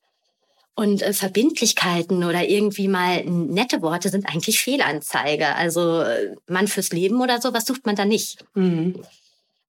Und 0.73 1.01
äh, 1.01 1.13
Verbindlichkeiten 1.13 2.23
oder 2.23 2.47
irgendwie 2.47 2.87
mal 2.87 3.25
nette 3.25 3.81
Worte 3.81 4.09
sind 4.09 4.27
eigentlich 4.27 4.61
Fehlanzeige. 4.61 5.53
Also 5.55 6.01
äh, 6.01 6.35
Mann 6.47 6.67
fürs 6.67 6.91
Leben 6.91 7.19
oder 7.21 7.41
so, 7.41 7.53
was 7.53 7.65
sucht 7.65 7.85
man 7.85 7.95
da 7.95 8.05
nicht? 8.05 8.45
Mhm. 8.53 9.03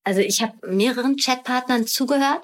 Also 0.05 0.21
ich 0.21 0.43
habe 0.43 0.55
mehreren 0.67 1.17
Chatpartnern 1.17 1.87
zugehört, 1.87 2.43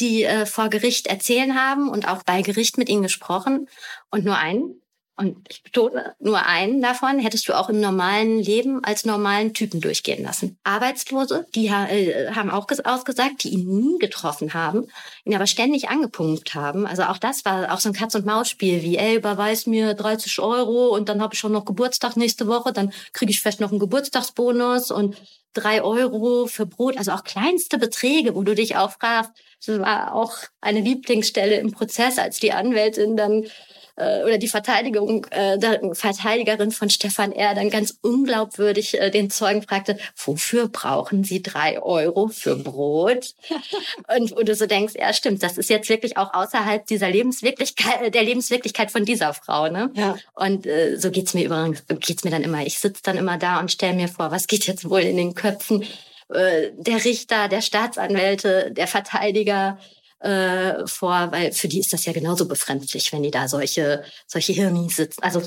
die 0.00 0.24
äh, 0.24 0.46
vor 0.46 0.68
Gericht 0.68 1.06
erzählen 1.06 1.54
haben 1.54 1.88
und 1.88 2.08
auch 2.08 2.22
bei 2.22 2.42
Gericht 2.42 2.78
mit 2.78 2.88
ihnen 2.88 3.02
gesprochen 3.02 3.68
und 4.10 4.24
nur 4.24 4.36
einen, 4.36 4.81
und 5.16 5.46
ich 5.50 5.62
betone, 5.62 6.14
nur 6.20 6.46
einen 6.46 6.80
davon 6.80 7.18
hättest 7.18 7.46
du 7.46 7.52
auch 7.52 7.68
im 7.68 7.80
normalen 7.80 8.38
Leben 8.38 8.82
als 8.82 9.04
normalen 9.04 9.52
Typen 9.52 9.80
durchgehen 9.80 10.24
lassen. 10.24 10.58
Arbeitslose, 10.64 11.46
die 11.54 11.66
äh, 11.66 12.30
haben 12.32 12.50
auch 12.50 12.66
ausgesagt, 12.84 13.44
die 13.44 13.50
ihn 13.50 13.66
nie 13.66 13.98
getroffen 13.98 14.54
haben, 14.54 14.86
ihn 15.24 15.34
aber 15.34 15.46
ständig 15.46 15.90
angepumpt 15.90 16.54
haben. 16.54 16.86
Also 16.86 17.02
auch 17.04 17.18
das 17.18 17.44
war 17.44 17.74
auch 17.74 17.80
so 17.80 17.90
ein 17.90 17.94
Katz-und-Maus-Spiel, 17.94 18.82
wie, 18.82 18.96
ey, 18.96 19.16
überweis 19.16 19.66
mir 19.66 19.92
30 19.92 20.38
Euro 20.38 20.88
und 20.88 21.10
dann 21.10 21.20
habe 21.20 21.34
ich 21.34 21.40
schon 21.40 21.52
noch 21.52 21.66
Geburtstag 21.66 22.16
nächste 22.16 22.46
Woche, 22.46 22.72
dann 22.72 22.92
kriege 23.12 23.30
ich 23.30 23.40
vielleicht 23.40 23.60
noch 23.60 23.70
einen 23.70 23.80
Geburtstagsbonus 23.80 24.90
und 24.90 25.16
drei 25.52 25.82
Euro 25.82 26.46
für 26.46 26.64
Brot, 26.64 26.96
also 26.96 27.12
auch 27.12 27.24
kleinste 27.24 27.76
Beträge, 27.76 28.34
wo 28.34 28.42
du 28.42 28.54
dich 28.54 28.76
auch 28.76 28.92
fragst, 28.92 29.32
das 29.64 29.78
war 29.78 30.14
auch 30.14 30.32
eine 30.60 30.80
Lieblingsstelle 30.80 31.56
im 31.56 31.72
Prozess, 31.72 32.18
als 32.18 32.40
die 32.40 32.52
Anwältin 32.52 33.16
dann 33.16 33.44
äh, 33.96 34.22
oder 34.22 34.38
die 34.38 34.48
Verteidigung, 34.48 35.26
äh, 35.30 35.58
der 35.58 35.80
Verteidigerin 35.94 36.70
von 36.70 36.90
Stefan 36.90 37.32
R. 37.32 37.54
dann 37.54 37.70
ganz 37.70 37.98
unglaubwürdig 38.02 39.00
äh, 39.00 39.10
den 39.10 39.30
Zeugen 39.30 39.62
fragte, 39.62 39.98
wofür 40.16 40.68
brauchen 40.68 41.24
Sie 41.24 41.42
drei 41.42 41.80
Euro 41.80 42.28
für 42.28 42.56
Brot? 42.56 43.34
und 44.16 44.36
wo 44.36 44.42
du 44.42 44.54
so 44.54 44.66
denkst, 44.66 44.94
ja 44.96 45.12
stimmt, 45.12 45.42
das 45.42 45.58
ist 45.58 45.70
jetzt 45.70 45.88
wirklich 45.88 46.16
auch 46.16 46.32
außerhalb 46.32 46.86
dieser 46.86 47.10
Lebenswirklichkeit, 47.10 48.14
der 48.14 48.22
Lebenswirklichkeit 48.22 48.90
von 48.90 49.04
dieser 49.04 49.34
Frau. 49.34 49.68
Ne? 49.68 49.90
Ja. 49.94 50.16
Und 50.34 50.66
äh, 50.66 50.96
so 50.96 51.10
geht's 51.10 51.34
mir 51.34 51.44
übrigens, 51.44 51.84
geht's 52.00 52.24
mir 52.24 52.30
dann 52.30 52.42
immer. 52.42 52.64
Ich 52.64 52.78
sitze 52.78 53.02
dann 53.02 53.16
immer 53.16 53.38
da 53.38 53.60
und 53.60 53.70
stelle 53.70 53.94
mir 53.94 54.08
vor, 54.08 54.30
was 54.30 54.46
geht 54.46 54.66
jetzt 54.66 54.88
wohl 54.88 55.00
in 55.00 55.16
den 55.16 55.34
Köpfen 55.34 55.84
äh, 56.32 56.70
der 56.76 57.04
Richter, 57.04 57.48
der 57.48 57.60
Staatsanwälte, 57.60 58.70
der 58.72 58.86
Verteidiger, 58.86 59.78
äh, 60.22 60.86
vor, 60.86 61.32
weil 61.32 61.52
für 61.52 61.68
die 61.68 61.80
ist 61.80 61.92
das 61.92 62.04
ja 62.04 62.12
genauso 62.12 62.46
befremdlich, 62.46 63.12
wenn 63.12 63.22
die 63.22 63.30
da 63.30 63.48
solche, 63.48 64.04
solche 64.26 64.52
Hirnis 64.52 64.96
sitzen. 64.96 65.22
Also 65.22 65.42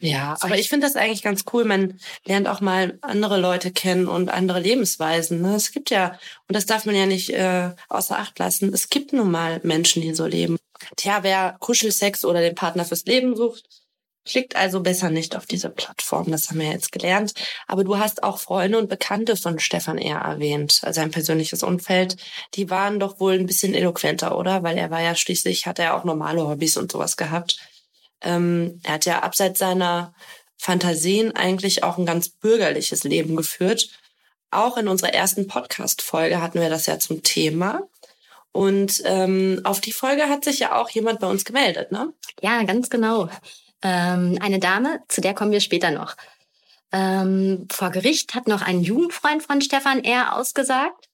ja, 0.00 0.36
aber 0.40 0.56
ich 0.56 0.68
finde 0.68 0.86
das 0.86 0.94
eigentlich 0.94 1.22
ganz 1.22 1.44
cool. 1.52 1.64
Man 1.64 1.98
lernt 2.24 2.46
auch 2.46 2.60
mal 2.60 2.98
andere 3.00 3.40
Leute 3.40 3.72
kennen 3.72 4.06
und 4.06 4.28
andere 4.28 4.60
Lebensweisen. 4.60 5.42
Ne? 5.42 5.56
Es 5.56 5.72
gibt 5.72 5.90
ja, 5.90 6.18
und 6.46 6.54
das 6.54 6.66
darf 6.66 6.86
man 6.86 6.94
ja 6.94 7.06
nicht 7.06 7.30
äh, 7.30 7.70
außer 7.88 8.16
Acht 8.16 8.38
lassen, 8.38 8.72
es 8.72 8.90
gibt 8.90 9.12
nun 9.12 9.30
mal 9.30 9.60
Menschen, 9.64 10.02
die 10.02 10.14
so 10.14 10.26
leben. 10.26 10.56
Tja, 10.96 11.22
wer 11.22 11.56
Kuschelsex 11.58 12.24
oder 12.24 12.40
den 12.40 12.54
Partner 12.54 12.84
fürs 12.84 13.06
Leben 13.06 13.34
sucht, 13.34 13.64
Klickt 14.28 14.56
also 14.56 14.80
besser 14.80 15.08
nicht 15.08 15.34
auf 15.36 15.46
diese 15.46 15.70
Plattform, 15.70 16.30
das 16.30 16.50
haben 16.50 16.60
wir 16.60 16.70
jetzt 16.70 16.92
gelernt. 16.92 17.32
Aber 17.66 17.82
du 17.82 17.98
hast 17.98 18.22
auch 18.22 18.38
Freunde 18.38 18.76
und 18.78 18.90
Bekannte 18.90 19.36
von 19.36 19.58
Stefan 19.58 19.96
R. 19.96 20.18
erwähnt, 20.18 20.82
sein 20.86 21.10
persönliches 21.10 21.62
Umfeld. 21.62 22.16
Die 22.54 22.68
waren 22.68 23.00
doch 23.00 23.20
wohl 23.20 23.32
ein 23.32 23.46
bisschen 23.46 23.72
eloquenter, 23.72 24.36
oder? 24.36 24.62
Weil 24.62 24.76
er 24.76 24.90
war 24.90 25.00
ja 25.00 25.14
schließlich, 25.14 25.66
hat 25.66 25.78
er 25.78 25.96
auch 25.96 26.04
normale 26.04 26.46
Hobbys 26.46 26.76
und 26.76 26.92
sowas 26.92 27.16
gehabt. 27.16 27.58
Ähm, 28.20 28.80
er 28.84 28.94
hat 28.94 29.06
ja 29.06 29.20
abseits 29.20 29.60
seiner 29.60 30.12
Fantasien 30.58 31.34
eigentlich 31.34 31.82
auch 31.82 31.96
ein 31.96 32.04
ganz 32.04 32.28
bürgerliches 32.28 33.04
Leben 33.04 33.34
geführt. 33.34 33.88
Auch 34.50 34.76
in 34.76 34.88
unserer 34.88 35.14
ersten 35.14 35.46
Podcast-Folge 35.46 36.42
hatten 36.42 36.60
wir 36.60 36.68
das 36.68 36.84
ja 36.84 36.98
zum 36.98 37.22
Thema. 37.22 37.88
Und 38.52 39.02
ähm, 39.06 39.60
auf 39.64 39.80
die 39.80 39.92
Folge 39.92 40.28
hat 40.28 40.44
sich 40.44 40.58
ja 40.58 40.78
auch 40.78 40.90
jemand 40.90 41.20
bei 41.20 41.28
uns 41.28 41.46
gemeldet, 41.46 41.92
ne? 41.92 42.12
Ja, 42.42 42.62
ganz 42.64 42.90
genau. 42.90 43.30
Ähm, 43.82 44.38
eine 44.40 44.58
Dame, 44.58 45.00
zu 45.08 45.20
der 45.20 45.34
kommen 45.34 45.52
wir 45.52 45.60
später 45.60 45.90
noch. 45.90 46.16
Ähm, 46.90 47.66
vor 47.70 47.90
Gericht 47.90 48.34
hat 48.34 48.48
noch 48.48 48.62
ein 48.62 48.80
Jugendfreund 48.80 49.42
von 49.42 49.60
Stefan 49.60 50.04
R. 50.04 50.36
ausgesagt. 50.36 51.08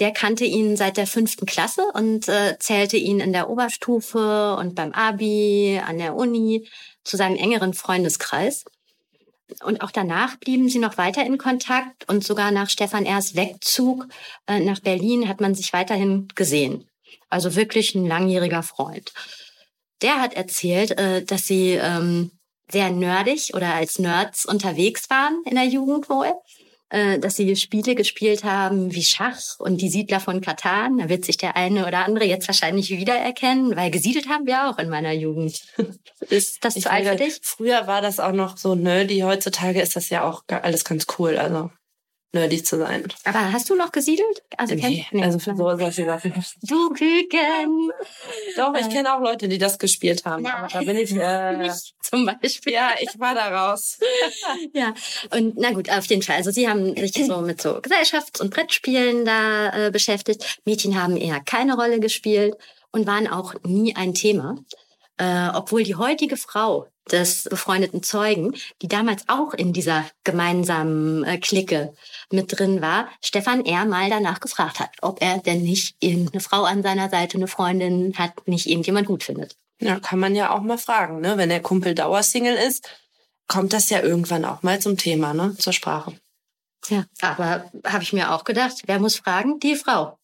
Der 0.00 0.10
kannte 0.10 0.44
ihn 0.44 0.76
seit 0.76 0.96
der 0.96 1.06
fünften 1.06 1.46
Klasse 1.46 1.84
und 1.94 2.28
äh, 2.28 2.58
zählte 2.58 2.96
ihn 2.96 3.20
in 3.20 3.32
der 3.32 3.48
Oberstufe 3.48 4.56
und 4.56 4.74
beim 4.74 4.92
Abi, 4.92 5.80
an 5.86 5.98
der 5.98 6.16
Uni 6.16 6.68
zu 7.04 7.16
seinem 7.16 7.36
engeren 7.36 7.74
Freundeskreis. 7.74 8.64
Und 9.62 9.82
auch 9.82 9.92
danach 9.92 10.36
blieben 10.36 10.68
sie 10.68 10.80
noch 10.80 10.98
weiter 10.98 11.24
in 11.24 11.38
Kontakt 11.38 12.08
und 12.08 12.24
sogar 12.24 12.50
nach 12.50 12.68
Stefan 12.70 13.06
R.'s 13.06 13.36
Wegzug 13.36 14.08
äh, 14.48 14.58
nach 14.58 14.80
Berlin 14.80 15.28
hat 15.28 15.40
man 15.40 15.54
sich 15.54 15.72
weiterhin 15.72 16.26
gesehen. 16.34 16.88
Also 17.30 17.54
wirklich 17.54 17.94
ein 17.94 18.06
langjähriger 18.06 18.64
Freund 18.64 19.12
der 20.02 20.20
hat 20.20 20.34
erzählt, 20.34 20.98
äh, 20.98 21.22
dass 21.24 21.46
sie 21.46 21.72
ähm, 21.72 22.30
sehr 22.70 22.90
nerdig 22.90 23.52
oder 23.54 23.74
als 23.74 23.98
Nerds 23.98 24.46
unterwegs 24.46 25.10
waren 25.10 25.42
in 25.44 25.54
der 25.54 25.66
Jugend 25.66 26.08
wohl. 26.08 26.32
Äh, 26.94 27.18
dass 27.18 27.34
sie 27.34 27.56
Spiele 27.56 27.96
gespielt 27.96 28.44
haben 28.44 28.94
wie 28.94 29.02
Schach 29.02 29.58
und 29.58 29.80
die 29.80 29.88
Siedler 29.88 30.20
von 30.20 30.40
Katan. 30.40 30.98
Da 30.98 31.08
wird 31.08 31.24
sich 31.24 31.36
der 31.36 31.56
eine 31.56 31.88
oder 31.88 32.04
andere 32.04 32.24
jetzt 32.24 32.46
wahrscheinlich 32.46 32.90
wiedererkennen, 32.90 33.74
weil 33.74 33.90
gesiedelt 33.90 34.28
haben 34.28 34.46
wir 34.46 34.70
auch 34.70 34.78
in 34.78 34.90
meiner 34.90 35.12
Jugend. 35.12 35.60
Ist 36.30 36.64
das 36.64 36.74
zu 36.74 36.88
alt 36.88 37.08
für 37.08 37.16
dich? 37.16 37.40
Früher 37.42 37.88
war 37.88 38.00
das 38.00 38.20
auch 38.20 38.30
noch 38.30 38.58
so 38.58 38.76
nerdy. 38.76 39.20
Heutzutage 39.20 39.80
ist 39.80 39.96
das 39.96 40.08
ja 40.08 40.22
auch 40.22 40.44
alles 40.48 40.84
ganz 40.84 41.06
cool. 41.18 41.36
Also 41.36 41.70
nerdy 42.34 42.62
zu 42.62 42.78
sein. 42.78 43.06
Aber 43.24 43.52
hast 43.52 43.70
du 43.70 43.74
noch 43.74 43.92
gesiedelt? 43.92 44.42
Also, 44.56 44.74
nee, 44.74 45.06
nee. 45.10 45.22
also 45.22 45.38
für 45.38 45.56
so 45.56 45.76
solche 45.76 46.04
Sachen. 46.04 46.32
Du 46.62 46.90
Küken! 46.90 47.90
Doch, 48.56 48.74
ich 48.74 48.88
kenne 48.90 49.14
auch 49.14 49.20
Leute, 49.20 49.48
die 49.48 49.58
das 49.58 49.78
gespielt 49.78 50.24
haben. 50.24 50.46
Aber 50.46 50.68
da 50.68 50.80
bin 50.80 50.96
ich 50.96 51.14
äh, 51.16 51.70
zum 52.02 52.26
Beispiel. 52.26 52.72
Ja, 52.72 52.90
ich 53.00 53.18
war 53.18 53.34
da 53.34 53.70
raus. 53.70 53.98
ja, 54.74 54.92
und 55.30 55.56
na 55.56 55.70
gut, 55.72 55.90
auf 55.90 56.04
jeden 56.06 56.22
Fall. 56.22 56.36
Also 56.36 56.50
sie 56.50 56.68
haben 56.68 56.94
sich 56.96 57.26
so 57.26 57.40
mit 57.40 57.62
so 57.62 57.80
Gesellschafts- 57.80 58.40
und 58.40 58.50
Brettspielen 58.52 59.24
da 59.24 59.86
äh, 59.86 59.90
beschäftigt. 59.90 60.58
Mädchen 60.64 61.00
haben 61.00 61.16
eher 61.16 61.40
keine 61.40 61.76
Rolle 61.76 62.00
gespielt 62.00 62.56
und 62.90 63.06
waren 63.06 63.28
auch 63.28 63.54
nie 63.64 63.96
ein 63.96 64.14
Thema. 64.14 64.56
Äh, 65.16 65.50
obwohl 65.54 65.84
die 65.84 65.94
heutige 65.94 66.36
Frau 66.36 66.88
des 67.10 67.44
befreundeten 67.44 68.02
Zeugen, 68.02 68.54
die 68.82 68.88
damals 68.88 69.24
auch 69.28 69.54
in 69.54 69.72
dieser 69.72 70.04
gemeinsamen 70.24 71.24
äh, 71.24 71.38
Clique 71.38 71.94
mit 72.30 72.58
drin 72.58 72.80
war, 72.80 73.08
Stefan 73.22 73.64
R. 73.64 73.84
mal 73.84 74.08
danach 74.08 74.40
gefragt 74.40 74.80
hat, 74.80 74.90
ob 75.02 75.22
er 75.22 75.38
denn 75.38 75.62
nicht 75.62 75.96
irgendeine 76.00 76.40
Frau 76.40 76.64
an 76.64 76.82
seiner 76.82 77.10
Seite, 77.10 77.36
eine 77.36 77.46
Freundin 77.48 78.14
hat, 78.16 78.48
nicht 78.48 78.66
irgendjemand 78.66 79.06
gut 79.06 79.22
findet. 79.22 79.56
Ja, 79.80 80.00
kann 80.00 80.18
man 80.18 80.34
ja 80.34 80.50
auch 80.50 80.62
mal 80.62 80.78
fragen, 80.78 81.20
ne? 81.20 81.36
Wenn 81.36 81.48
der 81.48 81.60
Kumpel 81.60 81.94
Dauersingle 81.94 82.56
ist, 82.56 82.88
kommt 83.48 83.72
das 83.72 83.90
ja 83.90 84.00
irgendwann 84.00 84.44
auch 84.44 84.62
mal 84.62 84.80
zum 84.80 84.96
Thema, 84.96 85.34
ne? 85.34 85.54
Zur 85.58 85.72
Sprache. 85.72 86.14
Ja, 86.88 87.04
aber 87.20 87.70
habe 87.84 88.02
ich 88.02 88.12
mir 88.12 88.32
auch 88.32 88.44
gedacht, 88.44 88.82
wer 88.86 88.98
muss 88.98 89.16
fragen? 89.16 89.58
Die 89.60 89.76
Frau. 89.76 90.18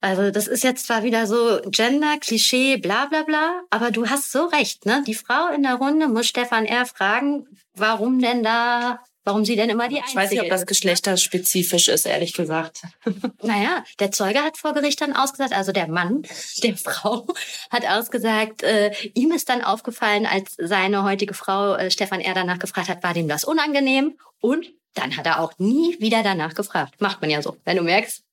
Also 0.00 0.30
das 0.30 0.46
ist 0.46 0.62
jetzt 0.62 0.86
zwar 0.86 1.02
wieder 1.02 1.26
so 1.26 1.60
Gender, 1.70 2.18
Klischee, 2.20 2.76
bla 2.76 3.06
bla 3.06 3.22
bla, 3.22 3.62
aber 3.70 3.90
du 3.90 4.08
hast 4.08 4.30
so 4.30 4.44
recht, 4.46 4.84
ne? 4.84 5.02
Die 5.06 5.14
Frau 5.14 5.48
in 5.54 5.62
der 5.62 5.74
Runde 5.74 6.08
muss 6.08 6.26
Stefan 6.26 6.66
R. 6.66 6.86
fragen, 6.86 7.46
warum 7.74 8.20
denn 8.20 8.42
da, 8.42 9.00
warum 9.24 9.44
sie 9.44 9.56
denn 9.56 9.70
immer 9.70 9.88
die 9.88 9.96
Einzige 9.96 10.10
Ich 10.10 10.16
weiß 10.16 10.30
nicht, 10.32 10.42
ob 10.42 10.48
das 10.50 10.60
ne? 10.60 10.66
geschlechterspezifisch 10.66 11.88
ist, 11.88 12.06
ehrlich 12.06 12.34
gesagt. 12.34 12.82
Naja, 13.42 13.84
der 14.00 14.12
Zeuge 14.12 14.40
hat 14.40 14.58
vor 14.58 14.74
Gericht 14.74 15.00
dann 15.00 15.14
ausgesagt, 15.14 15.54
also 15.54 15.72
der 15.72 15.88
Mann 15.88 16.22
der 16.62 16.76
Frau 16.76 17.26
hat 17.70 17.86
ausgesagt, 17.86 18.62
äh, 18.62 18.92
ihm 19.14 19.32
ist 19.32 19.48
dann 19.48 19.62
aufgefallen, 19.62 20.26
als 20.26 20.56
seine 20.58 21.04
heutige 21.04 21.34
Frau 21.34 21.74
äh, 21.74 21.90
Stefan 21.90 22.20
R. 22.20 22.34
danach 22.34 22.58
gefragt 22.58 22.88
hat, 22.88 23.02
war 23.02 23.14
dem 23.14 23.28
das 23.28 23.44
unangenehm? 23.44 24.18
Und 24.40 24.66
dann 24.94 25.16
hat 25.16 25.26
er 25.26 25.40
auch 25.40 25.52
nie 25.58 25.96
wieder 26.00 26.22
danach 26.22 26.54
gefragt. 26.54 27.00
Macht 27.00 27.20
man 27.20 27.30
ja 27.30 27.42
so. 27.42 27.56
Wenn 27.64 27.76
du 27.76 27.82
merkst, 27.82 28.25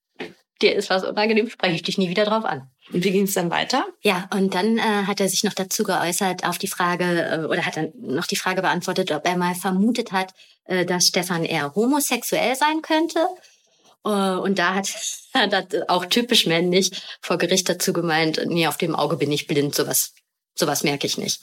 dir 0.64 0.76
ist 0.76 0.90
was 0.90 1.04
unangenehm, 1.04 1.50
spreche 1.50 1.76
ich 1.76 1.84
dich 1.84 1.98
nie 1.98 2.10
wieder 2.10 2.26
drauf 2.26 2.46
an. 2.46 2.70
Und 2.92 3.04
wie 3.04 3.12
ging 3.12 3.24
es 3.24 3.34
dann 3.34 3.52
weiter? 3.52 3.86
Ja, 4.02 4.28
und 4.34 4.56
dann 4.56 4.78
äh, 4.78 4.82
hat 4.82 5.20
er 5.20 5.30
sich 5.30 5.44
noch 5.44 5.54
dazu 5.54 5.84
geäußert 5.84 6.46
auf 6.46 6.58
die 6.58 6.68
Frage, 6.68 7.04
äh, 7.04 7.46
oder 7.46 7.66
hat 7.66 7.78
dann 7.78 7.92
noch 8.00 8.26
die 8.26 8.36
Frage 8.36 8.62
beantwortet, 8.62 9.12
ob 9.12 9.26
er 9.26 9.38
mal 9.38 9.56
vermutet 9.56 10.12
hat, 10.12 10.34
äh, 10.66 10.86
dass 10.86 11.08
Stefan 11.08 11.46
eher 11.46 11.76
homosexuell 11.76 12.56
sein 12.56 12.82
könnte. 12.82 13.20
Äh, 14.06 14.10
und 14.10 14.60
da 14.60 14.76
hat 14.76 14.90
er 15.34 15.68
auch 15.88 16.06
typisch 16.06 16.46
männlich 16.46 16.92
vor 17.22 17.38
Gericht 17.38 17.70
dazu 17.70 17.94
gemeint, 17.94 18.42
nee, 18.46 18.68
auf 18.68 18.78
dem 18.78 18.96
Auge 18.96 19.18
bin 19.18 19.32
ich 19.32 19.48
blind, 19.48 19.76
sowas, 19.76 20.14
sowas 20.56 20.84
merke 20.84 21.08
ich 21.08 21.18
nicht. 21.18 21.42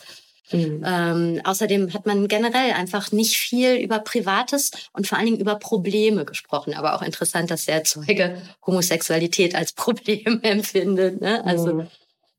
Mhm. 0.52 0.85
Ähm, 0.85 1.40
außerdem 1.45 1.92
hat 1.95 2.07
man 2.07 2.26
generell 2.28 2.73
einfach 2.73 3.12
nicht 3.12 3.37
viel 3.37 3.76
über 3.76 4.00
Privates 4.00 4.71
und 4.92 5.07
vor 5.07 5.16
allen 5.19 5.26
Dingen 5.26 5.40
über 5.40 5.57
Probleme 5.57 6.25
gesprochen. 6.25 6.75
Aber 6.75 6.95
auch 6.95 7.02
interessant, 7.02 7.50
dass 7.50 7.66
der 7.66 7.85
Zeuge 7.85 8.40
Homosexualität 8.66 9.54
als 9.54 9.73
Problem 9.75 10.40
empfindet. 10.42 11.21
Ne? 11.21 11.45
Also 11.45 11.75
Mhm. 11.75 11.87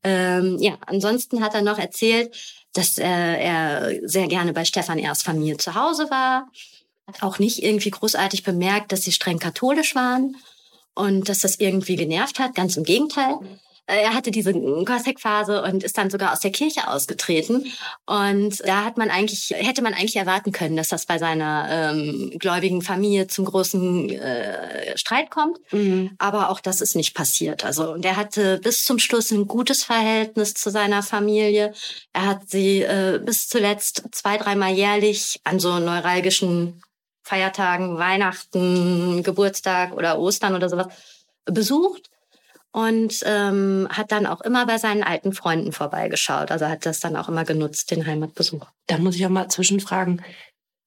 ähm, 0.04 0.58
ja, 0.60 0.78
ansonsten 0.86 1.42
hat 1.42 1.54
er 1.54 1.62
noch 1.62 1.78
erzählt, 1.78 2.34
dass 2.74 2.98
äh, 2.98 3.04
er 3.04 3.92
sehr 4.02 4.28
gerne 4.28 4.52
bei 4.52 4.64
Stefan 4.64 4.98
Ers 4.98 5.22
Familie 5.22 5.56
zu 5.56 5.74
Hause 5.74 6.10
war. 6.10 6.48
Hat 7.06 7.22
auch 7.22 7.38
nicht 7.38 7.62
irgendwie 7.62 7.90
großartig 7.90 8.42
bemerkt, 8.44 8.92
dass 8.92 9.02
sie 9.02 9.12
streng 9.12 9.38
katholisch 9.38 9.94
waren 9.94 10.36
und 10.94 11.28
dass 11.28 11.40
das 11.40 11.56
irgendwie 11.56 11.96
genervt 11.96 12.38
hat. 12.38 12.54
Ganz 12.54 12.76
im 12.76 12.84
Gegenteil. 12.84 13.34
Äh, 13.86 14.02
Er 14.02 14.14
hatte 14.14 14.30
diese 14.30 14.52
Gothic-Phase 14.52 15.62
und 15.62 15.82
ist 15.82 15.98
dann 15.98 16.10
sogar 16.10 16.32
aus 16.32 16.40
der 16.40 16.52
Kirche 16.52 16.88
ausgetreten. 16.88 17.72
Und 18.06 18.60
da 18.66 18.84
hat 18.84 18.96
man 18.96 19.10
eigentlich, 19.10 19.50
hätte 19.50 19.82
man 19.82 19.94
eigentlich 19.94 20.16
erwarten 20.16 20.52
können, 20.52 20.76
dass 20.76 20.88
das 20.88 21.06
bei 21.06 21.18
seiner 21.18 21.66
ähm, 21.70 22.32
gläubigen 22.38 22.82
Familie 22.82 23.26
zum 23.26 23.44
großen 23.44 24.10
äh, 24.10 24.96
Streit 24.96 25.30
kommt. 25.30 25.58
Mhm. 25.72 26.12
Aber 26.18 26.50
auch 26.50 26.60
das 26.60 26.80
ist 26.80 26.94
nicht 26.94 27.14
passiert. 27.14 27.64
Also, 27.64 27.92
und 27.92 28.04
er 28.04 28.16
hatte 28.16 28.58
bis 28.58 28.84
zum 28.84 28.98
Schluss 28.98 29.30
ein 29.30 29.46
gutes 29.46 29.84
Verhältnis 29.84 30.54
zu 30.54 30.70
seiner 30.70 31.02
Familie. 31.02 31.72
Er 32.12 32.26
hat 32.26 32.48
sie 32.48 32.82
äh, 32.82 33.20
bis 33.24 33.48
zuletzt 33.48 34.04
zwei, 34.12 34.36
dreimal 34.36 34.72
jährlich 34.72 35.40
an 35.44 35.58
so 35.58 35.78
neuralgischen 35.78 36.82
Feiertagen, 37.24 37.98
Weihnachten, 37.98 39.22
Geburtstag 39.22 39.92
oder 39.92 40.18
Ostern 40.18 40.54
oder 40.54 40.68
sowas 40.68 40.88
besucht 41.44 42.11
und 42.72 43.20
ähm, 43.24 43.86
hat 43.90 44.12
dann 44.12 44.26
auch 44.26 44.40
immer 44.40 44.66
bei 44.66 44.78
seinen 44.78 45.02
alten 45.02 45.32
Freunden 45.32 45.72
vorbeigeschaut. 45.72 46.50
Also 46.50 46.66
hat 46.68 46.86
das 46.86 47.00
dann 47.00 47.16
auch 47.16 47.28
immer 47.28 47.44
genutzt, 47.44 47.90
den 47.90 48.06
Heimatbesuch. 48.06 48.66
Da 48.86 48.98
muss 48.98 49.14
ich 49.16 49.24
auch 49.26 49.30
mal 49.30 49.48
zwischenfragen. 49.48 50.22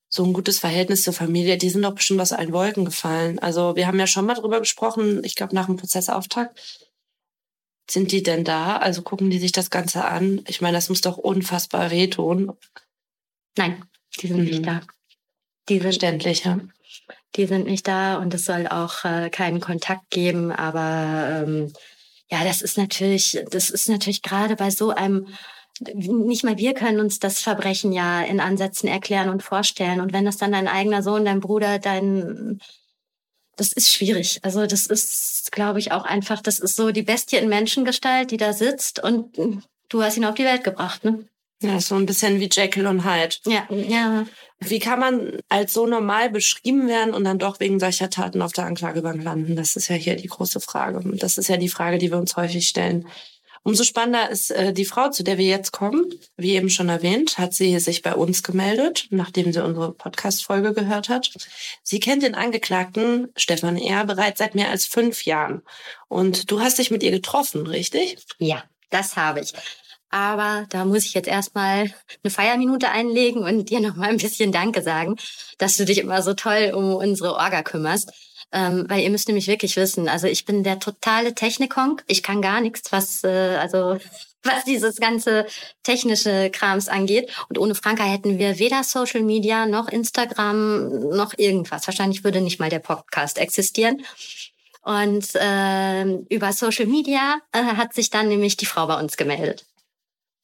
So 0.10 0.24
ein 0.24 0.34
gutes 0.34 0.60
Verhältnis 0.60 1.04
zur 1.04 1.14
Familie, 1.14 1.58
die 1.58 1.70
sind 1.70 1.82
doch 1.84 1.94
bestimmt 1.94 2.22
aus 2.22 2.32
allen 2.32 2.54
Wolken 2.54 2.86
gefallen. 2.86 3.38
Also 3.40 3.76
wir 3.76 3.86
haben 3.88 4.00
ja 4.00 4.08
schon 4.08 4.26
mal 4.26 4.34
drüber 4.36 4.60
gesprochen, 4.60 5.24
ich 5.24 5.36
glaube 5.36 5.54
nach 5.54 5.66
dem 5.68 5.78
Prozessauftakt. 5.78 6.90
Sind 7.90 8.12
die 8.12 8.24
denn 8.24 8.44
da? 8.44 8.78
Also 8.78 9.04
gucken 9.04 9.30
die 9.30 9.40
sich 9.40 9.52
das 9.52 9.70
Ganze 9.70 10.06
an? 10.06 10.42
Ich 10.48 10.62
meine, 10.62 10.78
das 10.78 10.90
muss 10.90 11.02
doch 11.02 11.18
unfassbar 11.18 11.92
wehtun. 11.92 12.54
Nein, 13.58 13.84
die 14.20 14.28
sind 14.28 14.38
Mhm. 14.38 14.44
nicht 14.46 14.66
da. 14.66 14.82
Die 15.70 15.76
sind 15.76 15.84
Verständlich, 15.84 16.46
ja. 16.46 16.60
Die 17.36 17.46
sind 17.46 17.68
nicht 17.68 17.88
da 17.88 18.18
und 18.18 18.34
es 18.34 18.46
soll 18.46 18.68
auch 18.68 19.04
äh, 19.04 19.30
keinen 19.30 19.60
Kontakt 19.60 20.10
geben. 20.10 20.52
Aber 20.52 21.44
ähm, 21.44 21.74
ja, 22.30 22.44
das 22.44 22.62
ist 22.62 22.78
natürlich, 22.78 23.44
das 23.52 23.70
ist 23.70 23.90
natürlich 23.90 24.22
gerade 24.22 24.56
bei 24.56 24.70
so 24.70 24.92
einem, 24.92 25.28
nicht 25.82 26.44
mal 26.44 26.58
wir 26.58 26.74
können 26.74 27.00
uns 27.00 27.20
das 27.20 27.42
Verbrechen 27.42 27.92
ja 27.92 28.22
in 28.22 28.40
Ansätzen 28.40 28.88
erklären 28.88 29.30
und 29.30 29.44
vorstellen. 29.44 30.00
Und 30.00 30.14
wenn 30.14 30.26
das 30.26 30.38
dann 30.38 30.54
dein 30.54 30.68
eigener 30.68 31.04
Sohn, 31.04 31.26
dein 31.26 31.42
Bruder, 31.42 31.80
dein 31.80 32.62
das 33.58 33.72
ist 33.72 33.92
schwierig. 33.92 34.40
Also 34.44 34.66
das 34.66 34.86
ist, 34.86 35.52
glaube 35.52 35.80
ich, 35.80 35.92
auch 35.92 36.04
einfach, 36.04 36.42
das 36.42 36.60
ist 36.60 36.76
so 36.76 36.92
die 36.92 37.04
Bestie 37.04 37.38
in 37.38 37.50
Menschengestalt, 37.50 38.32
die 38.32 38.38
da 38.38 38.54
sitzt 38.54 39.02
und 39.02 39.38
du 39.90 40.04
hast 40.04 40.18
ihn 40.18 40.26
auf 40.26 40.36
die 40.36 40.44
Welt 40.44 40.64
gebracht, 40.64 41.04
ne? 41.06 41.26
Ja, 41.62 41.80
so 41.80 41.96
ein 41.96 42.06
bisschen 42.06 42.40
wie 42.40 42.50
Jekyll 42.52 42.86
und 42.88 43.06
Hyde. 43.06 43.36
Ja, 43.46 43.66
ja. 43.70 44.26
Wie 44.60 44.80
kann 44.80 45.00
man 45.00 45.40
als 45.50 45.74
so 45.74 45.86
normal 45.88 46.30
beschrieben 46.30 46.88
werden 46.88 47.14
und 47.14 47.24
dann 47.24 47.40
doch 47.40 47.60
wegen 47.60 47.80
solcher 47.80 48.10
Taten 48.10 48.42
auf 48.42 48.54
der 48.54 48.66
Anklagebank 48.66 49.24
landen? 49.24 49.56
Das 49.56 49.76
ist 49.76 49.88
ja 49.88 49.96
hier 49.96 50.16
die 50.16 50.28
große 50.28 50.60
Frage. 50.60 51.00
Und 51.00 51.24
das 51.24 51.38
ist 51.38 51.48
ja 51.48 51.58
die 51.58 51.70
Frage, 51.70 51.98
die 51.98 52.12
wir 52.12 52.18
uns 52.18 52.36
häufig 52.36 52.68
stellen. 52.68 53.08
Umso 53.68 53.84
spannender 53.84 54.30
ist 54.30 54.52
äh, 54.52 54.74
die 54.74 54.86
Frau, 54.86 55.10
zu 55.10 55.24
der 55.24 55.40
wir 55.40 55.48
jetzt 55.48 55.72
kommen. 55.72 56.14
Wie 56.38 56.54
eben 56.54 56.70
schon 56.70 56.88
erwähnt, 56.88 57.40
hat 57.40 57.56
sie 57.56 57.80
sich 57.80 58.04
bei 58.04 58.14
uns 58.14 58.44
gemeldet, 58.44 59.08
nachdem 59.10 59.52
sie 59.52 59.64
unsere 59.64 59.92
Podcast-Folge 59.92 60.74
gehört 60.74 61.10
hat. 61.10 61.32
Sie 61.82 62.00
kennt 62.00 62.22
den 62.22 62.36
Angeklagten 62.36 63.30
Stefan 63.36 63.78
R. 63.78 64.06
bereits 64.06 64.38
seit 64.38 64.54
mehr 64.54 64.70
als 64.70 64.86
fünf 64.86 65.26
Jahren. 65.26 65.64
Und 66.10 66.52
du 66.52 66.60
hast 66.60 66.78
dich 66.78 66.92
mit 66.92 67.02
ihr 67.02 67.10
getroffen, 67.10 67.66
richtig? 67.66 68.18
Ja, 68.38 68.64
das 68.92 69.16
habe 69.16 69.40
ich. 69.40 69.54
Aber 70.10 70.66
da 70.70 70.86
muss 70.86 71.06
ich 71.06 71.14
jetzt 71.14 71.28
erstmal 71.28 71.94
eine 72.24 72.32
Feierminute 72.32 72.90
einlegen 72.90 73.44
und 73.44 73.70
dir 73.70 73.80
noch 73.80 73.96
mal 73.96 74.10
ein 74.10 74.18
bisschen 74.18 74.52
Danke 74.52 74.82
sagen, 74.82 75.18
dass 75.58 75.78
du 75.78 75.86
dich 75.86 75.98
immer 75.98 76.22
so 76.22 76.34
toll 76.34 76.72
um 76.74 76.96
unsere 76.96 77.34
Orga 77.34 77.64
kümmerst. 77.64 78.12
Ähm, 78.52 78.86
weil 78.88 79.02
ihr 79.02 79.10
müsst 79.10 79.28
nämlich 79.28 79.48
wirklich 79.48 79.76
wissen, 79.76 80.08
also 80.08 80.28
ich 80.28 80.46
bin 80.46 80.64
der 80.64 80.80
totale 80.80 81.34
Technikonk. 81.34 82.04
Ich 82.08 82.24
kann 82.24 82.42
gar 82.42 82.62
nichts, 82.62 82.92
was 82.92 83.24
äh, 83.24 83.58
also 83.60 83.98
was 84.44 84.64
dieses 84.64 84.98
ganze 84.98 85.46
technische 85.84 86.50
Krams 86.52 86.88
angeht. 86.88 87.36
Und 87.50 87.58
ohne 87.58 87.76
Franka 87.76 88.04
hätten 88.04 88.38
wir 88.38 88.60
weder 88.60 88.84
Social 88.84 89.22
Media 89.22 89.66
noch 89.66 89.90
Instagram 89.90 91.10
noch 91.10 91.34
irgendwas. 91.38 91.88
Wahrscheinlich 91.88 92.24
würde 92.24 92.42
nicht 92.42 92.60
mal 92.60 92.70
der 92.70 92.80
Podcast 92.80 93.40
existieren. 93.40 94.06
Und 94.84 95.30
ähm, 95.34 96.28
über 96.30 96.54
Social 96.54 96.86
Media 96.86 97.40
äh, 97.52 97.64
hat 97.64 97.96
sich 97.96 98.12
dann 98.12 98.28
nämlich 98.28 98.56
die 98.56 98.68
Frau 98.68 98.86
bei 98.86 99.00
uns 99.00 99.18
gemeldet. 99.18 99.66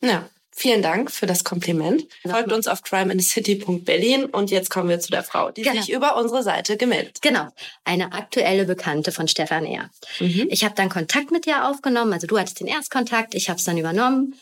Ja, 0.02 0.28
vielen 0.52 0.82
Dank 0.82 1.12
für 1.12 1.26
das 1.26 1.44
Kompliment. 1.44 2.06
Folgt 2.28 2.52
uns 2.52 2.68
auf 2.68 2.82
crimeincity.berlin 2.84 4.26
und 4.26 4.52
jetzt 4.52 4.70
kommen 4.70 4.90
wir 4.90 5.00
zu 5.00 5.12
der 5.12 5.24
Frau, 5.24 5.52
die 5.52 5.62
Genau. 5.62 5.80
sich 5.82 5.92
über 5.92 6.18
unsere 6.18 6.44
Seite 6.44 6.78
gemeldet 6.78 7.16
hat. 7.18 7.22
Genau, 7.22 7.48
eine 7.84 8.14
aktuelle 8.14 8.66
Bekannte 8.66 9.12
von 9.12 9.28
Stefan 9.28 9.66
R. 9.66 9.90
Mhm. 10.20 10.48
Ich 10.50 10.64
habe 10.64 10.76
dann 10.76 10.90
Kontakt 10.90 11.32
mit 11.32 11.48
ihr 11.48 11.68
aufgenommen, 11.68 12.14
also 12.14 12.28
du 12.28 12.38
hattest 12.38 12.60
den 12.60 12.68
Erstkontakt, 12.68 13.36
ich 13.36 13.50
habe 13.50 13.58
es 13.60 13.66
dann 13.66 13.78
übernommen. 13.78 14.36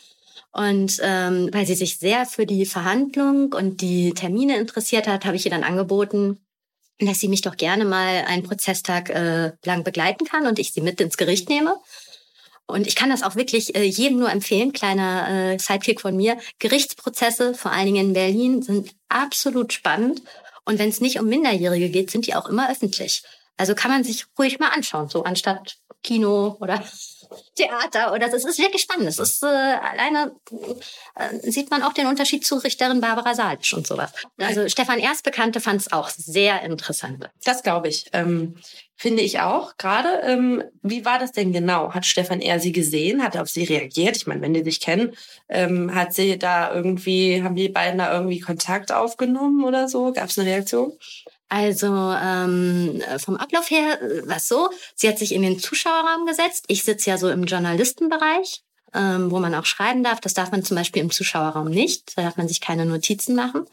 Und 0.52 0.98
ähm, 1.02 1.48
weil 1.52 1.64
sie 1.64 1.76
sich 1.76 1.98
sehr 1.98 2.26
für 2.26 2.44
die 2.44 2.66
Verhandlung 2.66 3.52
und 3.52 3.80
die 3.82 4.12
Termine 4.14 4.56
interessiert 4.56 5.06
hat, 5.06 5.24
habe 5.24 5.36
ich 5.36 5.44
ihr 5.44 5.50
dann 5.52 5.62
angeboten, 5.62 6.40
dass 6.98 7.20
sie 7.20 7.28
mich 7.28 7.42
doch 7.42 7.56
gerne 7.56 7.84
mal 7.84 8.24
einen 8.26 8.42
Prozesstag 8.42 9.10
äh, 9.10 9.52
lang 9.64 9.84
begleiten 9.84 10.24
kann 10.26 10.46
und 10.48 10.58
ich 10.58 10.72
sie 10.72 10.80
mit 10.80 11.00
ins 11.00 11.16
Gericht 11.16 11.48
nehme. 11.48 11.76
Und 12.70 12.86
ich 12.86 12.96
kann 12.96 13.10
das 13.10 13.22
auch 13.22 13.36
wirklich 13.36 13.74
äh, 13.74 13.82
jedem 13.82 14.18
nur 14.18 14.30
empfehlen, 14.30 14.72
kleiner 14.72 15.28
äh, 15.28 15.58
Sidekick 15.58 16.00
von 16.00 16.16
mir. 16.16 16.38
Gerichtsprozesse, 16.58 17.54
vor 17.54 17.72
allen 17.72 17.86
Dingen 17.86 18.08
in 18.08 18.12
Berlin, 18.12 18.62
sind 18.62 18.90
absolut 19.08 19.72
spannend. 19.72 20.22
Und 20.64 20.78
wenn 20.78 20.88
es 20.88 21.00
nicht 21.00 21.18
um 21.18 21.26
Minderjährige 21.26 21.90
geht, 21.90 22.10
sind 22.10 22.26
die 22.26 22.34
auch 22.34 22.46
immer 22.46 22.70
öffentlich. 22.70 23.22
Also 23.60 23.74
kann 23.74 23.90
man 23.90 24.04
sich 24.04 24.24
ruhig 24.38 24.58
mal 24.58 24.70
anschauen, 24.70 25.10
so 25.10 25.22
anstatt 25.24 25.76
Kino 26.02 26.56
oder 26.60 26.82
Theater 27.54 28.14
oder 28.14 28.30
das 28.30 28.46
ist 28.46 28.58
wirklich 28.58 28.80
spannend. 28.80 29.06
Das 29.06 29.18
ist 29.18 29.42
äh, 29.42 29.46
alleine 29.46 30.34
äh, 31.14 31.50
sieht 31.50 31.70
man 31.70 31.82
auch 31.82 31.92
den 31.92 32.06
Unterschied 32.06 32.46
zu 32.46 32.56
Richterin 32.56 33.02
Barbara 33.02 33.34
Salisch 33.34 33.74
und 33.74 33.86
sowas. 33.86 34.12
Also 34.38 34.66
Stefan 34.66 34.98
Erstbekannte 34.98 35.60
fand 35.60 35.82
es 35.82 35.92
auch 35.92 36.08
sehr 36.08 36.62
interessant. 36.62 37.28
Das 37.44 37.62
glaube 37.62 37.88
ich. 37.88 38.06
Ähm, 38.14 38.56
finde 38.96 39.22
ich 39.22 39.40
auch. 39.40 39.76
Gerade, 39.76 40.08
ähm, 40.24 40.64
wie 40.82 41.04
war 41.04 41.18
das 41.18 41.32
denn 41.32 41.52
genau? 41.52 41.92
Hat 41.92 42.06
Stefan 42.06 42.40
eher 42.40 42.60
sie 42.60 42.72
gesehen? 42.72 43.22
Hat 43.22 43.34
er 43.34 43.42
auf 43.42 43.50
sie 43.50 43.64
reagiert? 43.64 44.16
Ich 44.16 44.26
meine, 44.26 44.40
wenn 44.40 44.54
die 44.54 44.64
sich 44.64 44.80
kennen, 44.80 45.14
ähm, 45.50 45.94
hat 45.94 46.14
sie 46.14 46.38
da 46.38 46.74
irgendwie, 46.74 47.42
haben 47.42 47.56
die 47.56 47.68
beiden 47.68 47.98
da 47.98 48.10
irgendwie 48.10 48.40
Kontakt 48.40 48.90
aufgenommen 48.90 49.64
oder 49.64 49.86
so? 49.86 50.12
Gab 50.12 50.30
es 50.30 50.38
eine 50.38 50.48
Reaktion? 50.48 50.94
Also 51.50 52.14
ähm, 52.22 53.02
vom 53.18 53.36
Ablauf 53.36 53.70
her 53.70 54.00
äh, 54.00 54.26
war 54.26 54.36
es 54.36 54.46
so, 54.46 54.70
sie 54.94 55.08
hat 55.08 55.18
sich 55.18 55.34
in 55.34 55.42
den 55.42 55.58
Zuschauerraum 55.58 56.24
gesetzt. 56.24 56.64
Ich 56.68 56.84
sitze 56.84 57.10
ja 57.10 57.18
so 57.18 57.28
im 57.28 57.42
Journalistenbereich, 57.42 58.62
ähm, 58.94 59.32
wo 59.32 59.40
man 59.40 59.56
auch 59.56 59.66
schreiben 59.66 60.04
darf. 60.04 60.20
Das 60.20 60.32
darf 60.32 60.52
man 60.52 60.62
zum 60.62 60.76
Beispiel 60.76 61.02
im 61.02 61.10
Zuschauerraum 61.10 61.68
nicht. 61.68 62.16
Da 62.16 62.22
darf 62.22 62.36
man 62.36 62.46
sich 62.46 62.60
keine 62.60 62.86
Notizen 62.86 63.34
machen. 63.34 63.66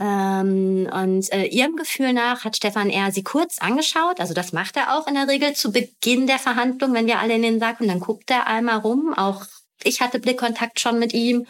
Ähm, 0.00 0.90
und 0.92 1.32
äh, 1.32 1.44
ihrem 1.44 1.76
Gefühl 1.76 2.12
nach 2.12 2.44
hat 2.44 2.56
Stefan 2.56 2.90
eher 2.90 3.12
sie 3.12 3.22
kurz 3.22 3.58
angeschaut. 3.58 4.18
Also 4.18 4.34
das 4.34 4.52
macht 4.52 4.76
er 4.76 4.98
auch 4.98 5.06
in 5.06 5.14
der 5.14 5.28
Regel 5.28 5.52
zu 5.52 5.70
Beginn 5.70 6.26
der 6.26 6.40
Verhandlung, 6.40 6.92
wenn 6.92 7.06
wir 7.06 7.20
alle 7.20 7.34
in 7.34 7.42
den 7.42 7.60
Sack 7.60 7.80
und 7.80 7.86
dann 7.86 8.00
guckt 8.00 8.28
er 8.32 8.48
einmal 8.48 8.78
rum. 8.78 9.14
Auch 9.16 9.44
ich 9.84 10.00
hatte 10.00 10.18
Blickkontakt 10.18 10.80
schon 10.80 10.98
mit 10.98 11.12
ihm. 11.12 11.46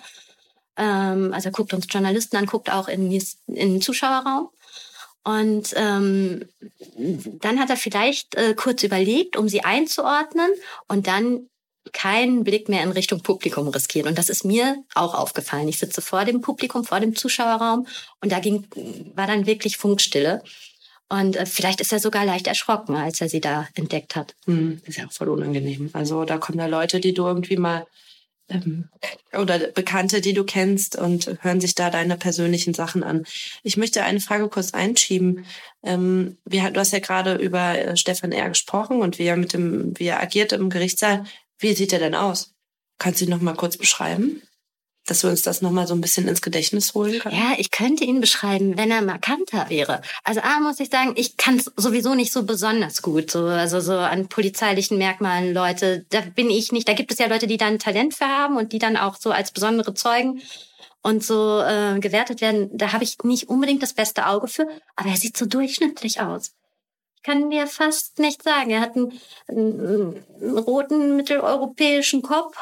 Ähm, 0.77 1.33
also 1.33 1.49
er 1.49 1.53
guckt 1.53 1.73
uns 1.73 1.87
Journalisten 1.89 2.37
an, 2.37 2.45
guckt 2.45 2.71
auch 2.71 2.89
in, 2.89 3.11
in 3.11 3.23
den 3.47 3.81
Zuschauerraum. 3.81 4.51
Und 5.23 5.75
ähm, 5.77 6.47
dann 7.41 7.59
hat 7.61 7.71
er 7.71 7.77
vielleicht 7.77 8.35
äh, 8.37 8.55
kurz 8.55 8.83
überlegt, 8.83 9.37
um 9.37 9.49
sie 9.49 9.63
einzuordnen 9.63 10.51
und 10.89 11.07
dann 11.07 11.49
keinen 11.93 12.45
Blick 12.45 12.69
mehr 12.69 12.83
in 12.83 12.93
Richtung 12.93 13.23
Publikum 13.23 13.69
riskiert. 13.69 14.07
Und 14.07 14.19
das 14.19 14.29
ist 14.29 14.45
mir 14.45 14.83
auch 14.95 15.15
aufgefallen. 15.15 15.69
Ich 15.69 15.79
sitze 15.79 16.03
vor 16.03 16.25
dem 16.25 16.41
Publikum, 16.41 16.85
vor 16.85 17.01
dem 17.01 17.17
Zuschauerraum 17.17 17.87
und 18.21 18.33
da 18.33 18.41
ging, 18.41 18.67
war 19.15 19.27
dann 19.27 19.47
wirklich 19.47 19.77
Funkstille. 19.77 20.43
Und 21.09 21.37
äh, 21.37 21.47
vielleicht 21.47 21.81
ist 21.81 21.93
er 21.93 21.99
sogar 21.99 22.25
leicht 22.25 22.47
erschrocken, 22.47 22.95
als 22.95 23.21
er 23.21 23.29
sie 23.29 23.41
da 23.41 23.69
entdeckt 23.75 24.17
hat. 24.17 24.35
Hm, 24.47 24.81
ist 24.87 24.99
ja 24.99 25.07
auch 25.07 25.13
voll 25.13 25.29
unangenehm. 25.29 25.91
Also 25.93 26.25
da 26.25 26.39
kommen 26.39 26.59
da 26.59 26.67
Leute, 26.67 27.01
die 27.01 27.13
du 27.13 27.27
irgendwie 27.27 27.57
mal 27.57 27.87
ähm, 28.51 28.89
oder 29.33 29.59
Bekannte, 29.59 30.21
die 30.21 30.33
du 30.33 30.45
kennst 30.45 30.97
und 30.97 31.39
hören 31.41 31.61
sich 31.61 31.75
da 31.75 31.91
deine 31.91 32.17
persönlichen 32.17 32.75
Sachen 32.75 33.03
an. 33.03 33.25
Ich 33.63 33.77
möchte 33.77 34.03
eine 34.03 34.21
Frage 34.21 34.49
kurz 34.49 34.75
einschieben. 34.75 35.47
Ähm, 35.83 36.39
du 36.45 36.61
hast 36.61 36.93
ja 36.93 36.99
gerade 36.99 37.35
über 37.35 37.79
äh, 37.79 37.97
Stefan 37.97 38.33
R. 38.33 38.49
gesprochen 38.49 39.01
und 39.01 39.19
wie 39.19 39.25
er 39.25 39.37
mit 39.37 39.53
dem, 39.53 39.99
wie 39.99 40.07
er 40.07 40.21
agiert 40.21 40.53
im 40.53 40.71
Gerichtssaal. 40.71 41.25
Wie 41.59 41.75
sieht 41.75 41.93
er 41.93 41.99
denn 41.99 42.15
aus? 42.15 42.55
Kannst 42.99 43.21
du 43.21 43.25
ihn 43.25 43.31
noch 43.31 43.41
mal 43.41 43.55
kurz 43.55 43.77
beschreiben? 43.77 44.43
Dass 45.07 45.23
wir 45.23 45.31
uns 45.31 45.43
das 45.43 45.63
nochmal 45.63 45.87
so 45.87 45.95
ein 45.95 46.01
bisschen 46.01 46.29
ins 46.29 46.43
Gedächtnis 46.43 46.95
holen 46.95 47.19
können? 47.19 47.37
Ja, 47.37 47.55
ich 47.59 47.71
könnte 47.71 48.05
ihn 48.05 48.21
beschreiben, 48.21 48.77
wenn 48.77 48.91
er 48.91 49.03
markanter 49.03 49.69
wäre. 49.69 50.03
Also 50.25 50.41
A, 50.41 50.61
muss 50.61 50.81
ich 50.81 50.91
sagen, 50.91 51.15
ich 51.17 51.37
kann 51.37 51.57
es 51.57 51.71
sowieso 51.77 52.15
nicht 52.15 52.33
so 52.33 52.45
besonders 52.45 53.03
gut. 53.03 53.31
So, 53.31 53.47
also 53.47 53.81
so 53.81 53.95
an 53.95 54.29
polizeilichen 54.29 54.99
Merkmalen, 54.99 55.53
Leute, 55.53 56.07
da 56.11 56.21
bin 56.21 56.51
ich 56.51 56.73
nicht. 56.73 56.89
Da 56.89 56.93
gibt 56.93 57.13
es 57.13 57.19
ja 57.19 57.27
Leute, 57.27 57.47
die 57.47 57.57
da 57.57 57.67
ein 57.67 57.79
Talent 57.79 58.15
für 58.15 58.27
haben 58.27 58.57
und 58.57 58.73
die 58.73 58.79
dann 58.79 58.97
auch 58.97 59.17
so 59.17 59.31
als 59.31 59.51
besondere 59.51 59.95
Zeugen 59.95 60.43
und 61.03 61.25
so 61.25 61.61
äh, 61.61 61.99
gewertet 61.99 62.41
werden. 62.41 62.71
Da 62.73 62.93
habe 62.93 63.05
ich 63.05 63.19
nicht 63.23 63.49
unbedingt 63.49 63.83
das 63.83 63.95
beste 63.95 64.27
Auge 64.27 64.49
für, 64.49 64.69
aber 64.97 65.09
er 65.09 65.17
sieht 65.17 65.37
so 65.37 65.47
durchschnittlich 65.47 66.21
aus. 66.21 66.53
Ich 67.17 67.23
kann 67.23 67.51
dir 67.51 67.67
fast 67.67 68.19
nicht 68.19 68.43
sagen. 68.43 68.71
Er 68.71 68.81
hat 68.81 68.97
einen, 68.97 69.13
einen, 69.47 70.25
einen 70.41 70.59
roten 70.59 71.17
mitteleuropäischen 71.17 72.23
Kopf 72.23 72.57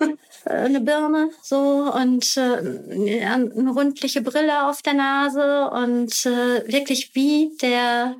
eine 0.44 0.80
Birne 0.80 1.30
so 1.42 1.58
und 1.94 2.36
äh, 2.36 3.24
eine 3.24 3.70
rundliche 3.70 4.22
Brille 4.22 4.68
auf 4.68 4.82
der 4.82 4.94
Nase 4.94 5.70
und 5.70 6.26
äh, 6.26 6.66
wirklich 6.66 7.14
wie 7.14 7.56
der 7.60 8.16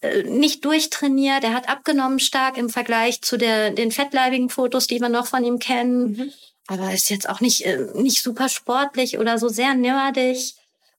äh, 0.00 0.22
nicht 0.24 0.64
durchtrainiert, 0.64 1.44
er 1.44 1.54
hat 1.54 1.68
abgenommen 1.68 2.18
stark 2.18 2.58
im 2.58 2.68
Vergleich 2.68 3.22
zu 3.22 3.36
der, 3.36 3.70
den 3.70 3.90
fettleibigen 3.90 4.50
Fotos, 4.50 4.86
die 4.86 5.00
wir 5.00 5.08
noch 5.08 5.26
von 5.26 5.44
ihm 5.44 5.58
kennen. 5.58 6.12
Mhm. 6.12 6.32
Aber 6.66 6.92
ist 6.92 7.10
jetzt 7.10 7.28
auch 7.28 7.40
nicht, 7.40 7.64
äh, 7.64 7.86
nicht 7.94 8.22
super 8.22 8.48
sportlich 8.48 9.18
oder 9.18 9.38
so 9.38 9.48
sehr 9.48 9.74
nerdig 9.74 10.54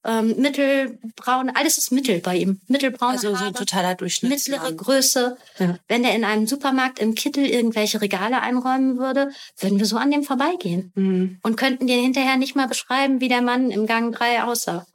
ähm, 0.06 0.36
mittelbraun, 0.38 1.52
alles 1.54 1.78
ist 1.78 1.92
mittel 1.92 2.20
bei 2.20 2.38
ihm. 2.38 2.62
Mittelbraun. 2.68 3.12
Also 3.12 3.36
so 3.36 3.46
ein 3.46 3.54
totaler 3.54 3.96
Durchschnitt. 3.96 4.32
Mittlere 4.32 4.74
Größe. 4.74 5.38
Ja. 5.58 5.78
Wenn 5.88 6.04
der 6.04 6.16
in 6.16 6.24
einem 6.24 6.48
Supermarkt 6.48 7.00
im 7.00 7.16
Kittel 7.16 7.46
irgendwelche 7.46 8.02
Regale 8.02 8.42
einräumen 8.42 8.98
würde, 8.98 9.32
würden 9.60 9.80
wir 9.80 9.86
so 9.86 9.98
an 9.98 10.12
dem 10.12 10.24
vorbeigehen. 10.24 10.92
Mhm. 10.96 11.40
Und 11.44 11.58
könnten 11.58 11.88
dir 11.88 11.98
hinterher 11.98 12.38
nicht 12.38 12.56
mal 12.56 12.68
beschreiben, 12.68 13.20
wie 13.20 13.30
der 13.30 13.42
Mann 13.42 13.72
im 13.72 13.88
Gang 13.88 14.16
3 14.16 14.44
aussah. 14.44 14.86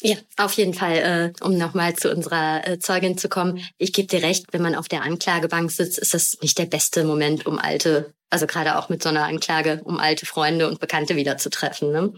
Ja, 0.00 0.16
auf 0.36 0.54
jeden 0.54 0.74
Fall, 0.74 1.32
äh, 1.40 1.44
um 1.44 1.56
nochmal 1.56 1.94
zu 1.94 2.10
unserer 2.10 2.66
äh, 2.66 2.78
Zeugin 2.78 3.16
zu 3.16 3.28
kommen. 3.28 3.64
Ich 3.78 3.92
gebe 3.92 4.08
dir 4.08 4.22
recht, 4.22 4.46
wenn 4.52 4.62
man 4.62 4.74
auf 4.74 4.88
der 4.88 5.02
Anklagebank 5.02 5.70
sitzt, 5.70 5.98
ist 5.98 6.12
das 6.12 6.36
nicht 6.42 6.58
der 6.58 6.66
beste 6.66 7.04
Moment, 7.04 7.46
um 7.46 7.58
alte, 7.58 8.12
also 8.28 8.46
gerade 8.46 8.76
auch 8.76 8.88
mit 8.88 9.02
so 9.02 9.08
einer 9.08 9.24
Anklage, 9.24 9.80
um 9.84 9.98
alte 9.98 10.26
Freunde 10.26 10.68
und 10.68 10.80
Bekannte 10.80 11.14
wiederzutreffen. 11.14 11.92
Ne? 11.92 12.12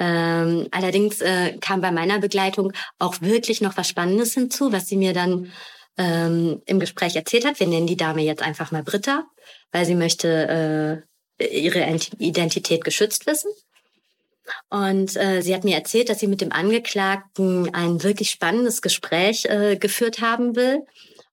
Ähm, 0.00 0.66
allerdings 0.70 1.20
äh, 1.20 1.58
kam 1.60 1.82
bei 1.82 1.92
meiner 1.92 2.18
Begleitung 2.18 2.72
auch 2.98 3.20
wirklich 3.20 3.60
noch 3.60 3.76
was 3.76 3.88
Spannendes 3.88 4.32
hinzu, 4.32 4.72
was 4.72 4.86
sie 4.86 4.96
mir 4.96 5.12
dann 5.12 5.52
ähm, 5.98 6.62
im 6.64 6.80
Gespräch 6.80 7.14
erzählt 7.16 7.44
hat. 7.44 7.60
Wir 7.60 7.66
nennen 7.66 7.86
die 7.86 7.98
Dame 7.98 8.22
jetzt 8.22 8.42
einfach 8.42 8.72
mal 8.72 8.82
Britta, 8.82 9.26
weil 9.72 9.84
sie 9.84 9.94
möchte 9.94 11.04
äh, 11.38 11.46
ihre 11.46 11.86
Identität 12.18 12.82
geschützt 12.82 13.26
wissen. 13.26 13.50
Und 14.70 15.16
äh, 15.16 15.42
sie 15.42 15.54
hat 15.54 15.64
mir 15.64 15.76
erzählt, 15.76 16.08
dass 16.08 16.18
sie 16.18 16.26
mit 16.26 16.40
dem 16.40 16.50
Angeklagten 16.50 17.72
ein 17.74 18.02
wirklich 18.02 18.30
spannendes 18.30 18.80
Gespräch 18.80 19.44
äh, 19.44 19.76
geführt 19.76 20.22
haben 20.22 20.56
will 20.56 20.80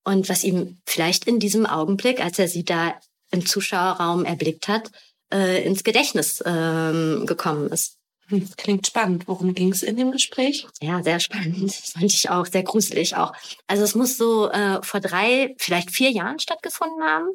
und 0.03 0.27
was 0.29 0.43
ihm 0.43 0.77
vielleicht 0.85 1.25
in 1.25 1.39
diesem 1.39 1.65
Augenblick, 1.65 2.23
als 2.23 2.37
er 2.37 2.49
sie 2.49 2.65
da 2.65 2.99
im 3.31 3.45
Zuschauerraum 3.45 4.25
erblickt 4.25 4.67
hat, 4.67 4.91
äh, 5.33 5.63
ins 5.63 5.83
Gedächtnis 5.83 6.41
äh, 6.41 7.25
gekommen 7.25 7.69
ist. 7.69 7.96
Hm, 8.29 8.49
klingt 8.57 8.87
spannend. 8.87 9.27
Worum 9.27 9.53
ging 9.53 9.71
es 9.71 9.83
in 9.83 9.95
dem 9.95 10.11
Gespräch? 10.11 10.67
Ja, 10.81 11.01
sehr 11.01 11.19
spannend. 11.19 11.71
Fand 11.73 12.13
ich 12.13 12.29
auch, 12.29 12.45
sehr 12.45 12.63
gruselig 12.63 13.15
auch. 13.15 13.33
Also 13.67 13.83
es 13.83 13.95
muss 13.95 14.17
so 14.17 14.49
äh, 14.49 14.81
vor 14.83 14.99
drei, 14.99 15.55
vielleicht 15.57 15.91
vier 15.91 16.11
Jahren 16.11 16.39
stattgefunden 16.39 17.03
haben. 17.03 17.29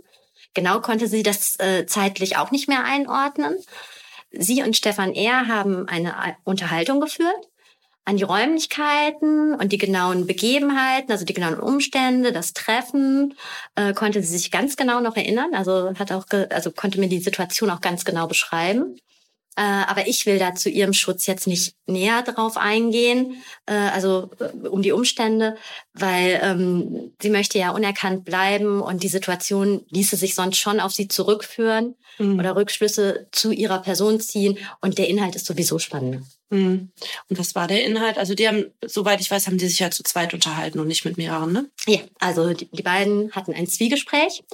Genau 0.55 0.81
konnte 0.81 1.09
sie 1.09 1.23
das 1.23 1.59
äh, 1.59 1.87
zeitlich 1.87 2.37
auch 2.37 2.51
nicht 2.51 2.69
mehr 2.69 2.85
einordnen. 2.85 3.55
Sie 4.33 4.63
und 4.63 4.77
Stefan 4.77 5.15
Ehr 5.15 5.49
haben 5.49 5.89
eine 5.89 6.11
äh, 6.11 6.33
Unterhaltung 6.45 7.01
geführt 7.01 7.49
an 8.05 8.17
die 8.17 8.25
Räumlichkeiten 8.25 9.55
und 9.55 9.71
die 9.71 9.79
genauen 9.79 10.27
Begebenheiten, 10.27 11.13
also 11.13 11.25
die 11.25 11.35
genauen 11.35 11.61
Umstände, 11.61 12.33
das 12.33 12.53
Treffen, 12.53 13.35
äh, 13.77 13.93
konnte 13.93 14.23
sie 14.23 14.37
sich 14.37 14.51
ganz 14.51 14.77
genau 14.77 15.01
noch 15.01 15.17
erinnern. 15.17 15.55
Also 15.55 15.95
hat 15.99 16.11
auch, 16.11 16.25
also 16.51 16.73
konnte 16.73 16.99
mir 16.99 17.09
die 17.09 17.21
Situation 17.21 17.71
auch 17.71 17.81
ganz 17.81 18.05
genau 18.05 18.27
beschreiben. 18.27 18.97
Äh, 19.55 19.63
aber 19.63 20.07
ich 20.07 20.25
will 20.25 20.39
da 20.39 20.55
zu 20.55 20.71
ihrem 20.71 20.95
Schutz 20.95 21.27
jetzt 21.27 21.47
nicht 21.47 21.75
näher 21.87 22.23
drauf 22.23 22.57
eingehen, 22.57 23.43
äh, 23.67 23.75
also 23.75 24.31
äh, 24.41 24.69
um 24.69 24.81
die 24.81 24.93
Umstände, 24.93 25.57
weil 25.93 26.41
ähm, 26.43 27.13
sie 27.21 27.29
möchte 27.29 27.59
ja 27.59 27.71
unerkannt 27.71 28.25
bleiben 28.25 28.81
und 28.81 29.03
die 29.03 29.09
Situation 29.09 29.85
ließe 29.91 30.17
sich 30.17 30.35
sonst 30.35 30.57
schon 30.57 30.81
auf 30.81 30.93
sie 30.93 31.07
zurückführen 31.07 31.97
mhm. 32.19 32.39
oder 32.39 32.57
Rückschlüsse 32.57 33.27
zu 33.31 33.53
ihrer 33.53 33.83
Person 33.83 34.21
ziehen 34.21 34.57
und 34.81 34.97
der 34.97 35.09
Inhalt 35.09 35.37
ist 35.37 35.45
sowieso 35.45 35.79
spannend. 35.79 36.25
Mhm. 36.49 36.91
Und 37.29 37.39
was 37.39 37.55
war 37.55 37.69
der 37.69 37.85
Inhalt? 37.85 38.17
Also 38.17 38.35
die 38.35 38.49
haben, 38.49 38.67
soweit 38.83 39.21
ich 39.21 39.31
weiß, 39.31 39.47
haben 39.47 39.59
die 39.59 39.69
sich 39.69 39.81
ja 39.81 39.91
zu 39.91 40.03
zweit 40.03 40.33
unterhalten 40.33 40.81
und 40.81 40.87
nicht 40.87 41.05
mit 41.05 41.19
mehreren, 41.19 41.53
ne? 41.53 41.71
Ja, 41.87 42.01
also 42.21 42.55
die, 42.55 42.71
die 42.71 42.83
beiden 42.83 43.33
hatten 43.33 43.53
ein 43.53 43.67
Zwiegespräch. 43.67 44.45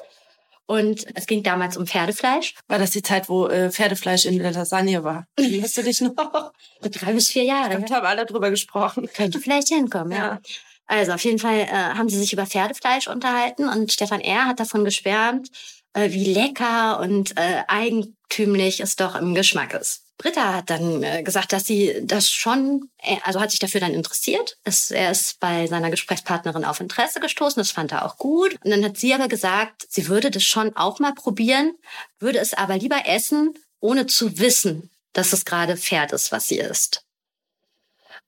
Und 0.70 1.06
es 1.14 1.26
ging 1.26 1.42
damals 1.42 1.78
um 1.78 1.86
Pferdefleisch. 1.86 2.54
War 2.68 2.78
das 2.78 2.90
die 2.90 3.00
Zeit, 3.00 3.30
wo 3.30 3.46
äh, 3.46 3.70
Pferdefleisch 3.70 4.26
in 4.26 4.38
der 4.38 4.52
Lasagne 4.52 5.02
war? 5.02 5.26
Erinnerst 5.36 5.78
du 5.78 5.82
dich 5.82 6.02
noch? 6.02 6.12
Drei 6.82 7.14
bis 7.14 7.28
vier 7.28 7.44
Jahre. 7.44 7.80
Da 7.80 7.96
haben 7.96 8.06
alle 8.06 8.26
drüber 8.26 8.50
gesprochen. 8.50 9.08
Könnte 9.14 9.40
vielleicht 9.40 9.68
hinkommen, 9.68 10.12
ja. 10.12 10.18
ja. 10.18 10.40
Also 10.86 11.12
auf 11.12 11.24
jeden 11.24 11.38
Fall 11.38 11.60
äh, 11.60 11.68
haben 11.70 12.10
sie 12.10 12.18
sich 12.18 12.34
über 12.34 12.44
Pferdefleisch 12.44 13.08
unterhalten 13.08 13.66
und 13.66 13.92
Stefan 13.92 14.20
R. 14.20 14.44
hat 14.44 14.60
davon 14.60 14.84
geschwärmt, 14.84 15.48
äh, 15.94 16.10
wie 16.10 16.34
lecker 16.34 17.00
und 17.00 17.38
äh, 17.38 17.62
eigentümlich 17.66 18.80
es 18.80 18.96
doch 18.96 19.14
im 19.14 19.34
Geschmack 19.34 19.72
ist. 19.72 20.07
Britta 20.18 20.52
hat 20.52 20.68
dann 20.68 21.02
äh, 21.04 21.22
gesagt, 21.22 21.52
dass 21.52 21.64
sie 21.64 22.00
das 22.02 22.30
schon, 22.30 22.90
äh, 22.98 23.16
also 23.22 23.40
hat 23.40 23.52
sich 23.52 23.60
dafür 23.60 23.80
dann 23.80 23.94
interessiert. 23.94 24.58
Es, 24.64 24.90
er 24.90 25.12
ist 25.12 25.38
bei 25.38 25.66
seiner 25.68 25.90
Gesprächspartnerin 25.90 26.64
auf 26.64 26.80
Interesse 26.80 27.20
gestoßen, 27.20 27.60
das 27.60 27.70
fand 27.70 27.92
er 27.92 28.04
auch 28.04 28.18
gut. 28.18 28.58
Und 28.64 28.70
dann 28.70 28.84
hat 28.84 28.96
sie 28.96 29.14
aber 29.14 29.28
gesagt, 29.28 29.86
sie 29.88 30.08
würde 30.08 30.30
das 30.30 30.42
schon 30.42 30.76
auch 30.76 30.98
mal 30.98 31.14
probieren, 31.14 31.72
würde 32.18 32.40
es 32.40 32.52
aber 32.52 32.76
lieber 32.76 33.06
essen, 33.06 33.54
ohne 33.80 34.06
zu 34.06 34.38
wissen, 34.38 34.90
dass 35.12 35.32
es 35.32 35.44
gerade 35.44 35.76
Pferd 35.76 36.12
ist, 36.12 36.32
was 36.32 36.48
sie 36.48 36.58
isst. 36.58 37.04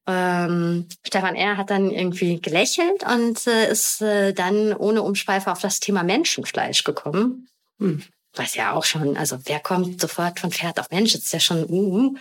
Ähm, 0.07 0.87
Stefan 1.05 1.35
R. 1.35 1.57
hat 1.57 1.71
dann 1.71 1.91
irgendwie 1.91 2.41
gelächelt 2.41 3.05
und 3.05 3.47
äh, 3.47 3.71
ist 3.71 4.01
äh, 4.01 4.33
dann 4.33 4.73
ohne 4.75 5.03
Umschweife 5.03 5.51
auf 5.51 5.61
das 5.61 5.81
Thema 5.81 6.05
Menschenfleisch 6.05 6.85
gekommen. 6.85 7.49
Hm. 7.79 8.05
Was 8.35 8.55
ja 8.55 8.73
auch 8.73 8.85
schon, 8.85 9.17
also 9.17 9.39
wer 9.45 9.61
kommt 9.61 10.01
sofort 10.01 10.39
von 10.39 10.51
Pferd 10.51 10.79
auf 10.79 10.91
Mensch? 10.91 11.13
Das 11.13 11.23
ist 11.23 11.33
ja 11.33 11.41
schon, 11.41 11.65
uh, 11.69 11.97
uh. 11.97 12.17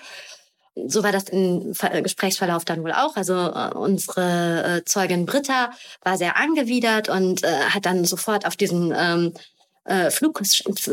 so 0.88 1.04
war 1.04 1.12
das 1.12 1.26
im 1.26 1.74
Gesprächsverlauf 2.04 2.66
dann 2.66 2.84
wohl 2.84 2.94
auch. 2.94 3.16
Also 3.16 3.34
äh, 3.34 3.72
unsere 3.76 4.78
äh, 4.78 4.86
Zeugin 4.86 5.26
Britta 5.26 5.72
war 6.04 6.18
sehr 6.18 6.38
angewidert 6.38 7.10
und 7.10 7.44
äh, 7.44 7.48
hat 7.70 7.86
dann 7.86 8.06
sofort 8.06 8.48
auf 8.48 8.56
diesen 8.56 8.94
ähm, 8.96 9.34
äh, 9.90 10.12
Flug, 10.12 10.42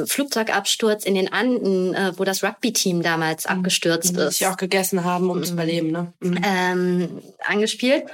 Flugzeugabsturz 0.07 1.05
in 1.05 1.15
den 1.15 1.33
Anden, 1.33 1.95
äh, 1.95 2.13
wo 2.17 2.25
das 2.25 2.43
Rugby-Team 2.43 3.03
damals 3.03 3.45
mhm. 3.45 3.51
abgestürzt 3.51 4.15
mhm, 4.15 4.21
ist. 4.21 4.41
Die 4.41 4.47
auch 4.47 4.57
gegessen 4.57 5.05
haben, 5.05 5.31
um 5.31 5.39
mhm. 5.39 5.45
zu 5.45 5.53
überleben, 5.53 5.91
ne? 5.91 6.13
Mhm. 6.21 6.41
Ähm, 6.45 7.23
angespielt. 7.45 8.05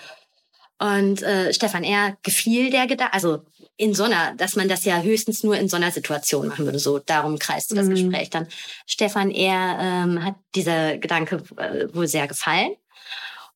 Und 0.78 1.22
äh, 1.22 1.54
Stefan 1.54 1.84
R. 1.84 2.16
gefiel 2.24 2.70
der 2.70 2.88
Gedanke, 2.88 3.14
also 3.14 3.44
in 3.76 3.94
so 3.94 4.04
einer, 4.04 4.34
dass 4.36 4.56
man 4.56 4.68
das 4.68 4.84
ja 4.84 5.00
höchstens 5.00 5.42
nur 5.42 5.56
in 5.56 5.68
so 5.68 5.76
einer 5.76 5.90
Situation 5.90 6.48
machen 6.48 6.64
würde. 6.64 6.78
So, 6.78 6.98
darum 6.98 7.38
kreiste 7.38 7.74
das 7.74 7.86
mhm. 7.86 7.90
Gespräch 7.90 8.30
dann. 8.30 8.46
Stefan 8.86 9.30
R. 9.30 9.78
Ähm, 9.80 10.24
hat 10.24 10.34
dieser 10.54 10.98
Gedanke 10.98 11.42
äh, 11.56 11.92
wohl 11.94 12.06
sehr 12.06 12.28
gefallen. 12.28 12.76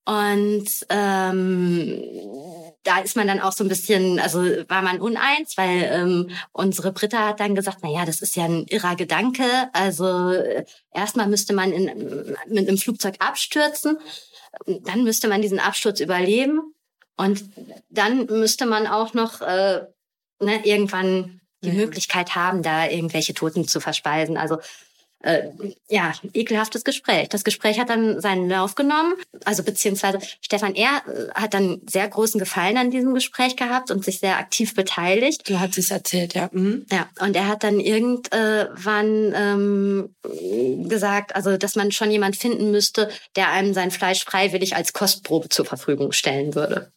Und 0.06 0.68
ähm, 0.88 2.00
da 2.84 3.00
ist 3.00 3.16
man 3.16 3.26
dann 3.26 3.40
auch 3.40 3.50
so 3.50 3.64
ein 3.64 3.68
bisschen, 3.68 4.20
also 4.20 4.38
war 4.68 4.80
man 4.80 5.00
uneins, 5.00 5.56
weil 5.56 5.82
ähm, 5.92 6.30
unsere 6.52 6.92
Britta 6.92 7.26
hat 7.26 7.40
dann 7.40 7.56
gesagt, 7.56 7.78
na 7.82 7.90
ja, 7.90 8.04
das 8.04 8.22
ist 8.22 8.36
ja 8.36 8.44
ein 8.44 8.66
irrer 8.68 8.94
Gedanke. 8.94 9.44
Also 9.72 10.30
äh, 10.30 10.64
erstmal 10.94 11.26
müsste 11.26 11.54
man 11.54 11.72
in, 11.72 12.36
mit 12.46 12.68
einem 12.68 12.78
Flugzeug 12.78 13.16
abstürzen, 13.18 13.98
dann 14.64 15.02
müsste 15.02 15.26
man 15.26 15.42
diesen 15.42 15.58
Absturz 15.58 15.98
überleben 15.98 16.72
und 17.16 17.44
dann 17.90 18.26
müsste 18.26 18.64
man 18.64 18.86
auch 18.86 19.12
noch 19.12 19.40
äh, 19.40 19.86
ne, 20.40 20.64
irgendwann 20.64 21.40
die 21.62 21.68
ja. 21.68 21.74
Möglichkeit 21.74 22.34
haben, 22.34 22.62
da 22.62 22.88
irgendwelche 22.88 23.34
Toten 23.34 23.66
zu 23.66 23.80
verspeisen. 23.80 24.36
Also 24.36 24.58
äh, 25.26 25.50
ja, 25.88 26.12
ekelhaftes 26.34 26.84
Gespräch. 26.84 27.28
Das 27.30 27.42
Gespräch 27.42 27.80
hat 27.80 27.88
dann 27.88 28.20
seinen 28.20 28.48
Lauf 28.48 28.74
genommen, 28.74 29.14
also 29.44 29.62
beziehungsweise 29.62 30.18
Stefan 30.40 30.74
R. 30.74 31.02
Äh, 31.06 31.32
hat 31.34 31.54
dann 31.54 31.80
sehr 31.88 32.06
großen 32.06 32.38
Gefallen 32.38 32.76
an 32.76 32.90
diesem 32.90 33.14
Gespräch 33.14 33.56
gehabt 33.56 33.90
und 33.90 34.04
sich 34.04 34.20
sehr 34.20 34.38
aktiv 34.38 34.74
beteiligt. 34.74 35.48
Du 35.48 35.58
hast 35.58 35.78
es 35.78 35.90
erzählt, 35.90 36.34
ja. 36.34 36.48
Mhm. 36.52 36.86
Ja, 36.92 37.08
und 37.20 37.34
er 37.34 37.48
hat 37.48 37.64
dann 37.64 37.80
irgendwann 37.80 39.34
ähm, 39.34 40.14
gesagt, 40.88 41.34
also 41.34 41.56
dass 41.56 41.76
man 41.76 41.92
schon 41.92 42.10
jemand 42.10 42.36
finden 42.36 42.70
müsste, 42.70 43.10
der 43.36 43.50
einem 43.50 43.74
sein 43.74 43.90
Fleisch 43.90 44.24
freiwillig 44.24 44.76
als 44.76 44.92
Kostprobe 44.92 45.48
zur 45.48 45.64
Verfügung 45.64 46.12
stellen 46.12 46.54
würde. 46.54 46.92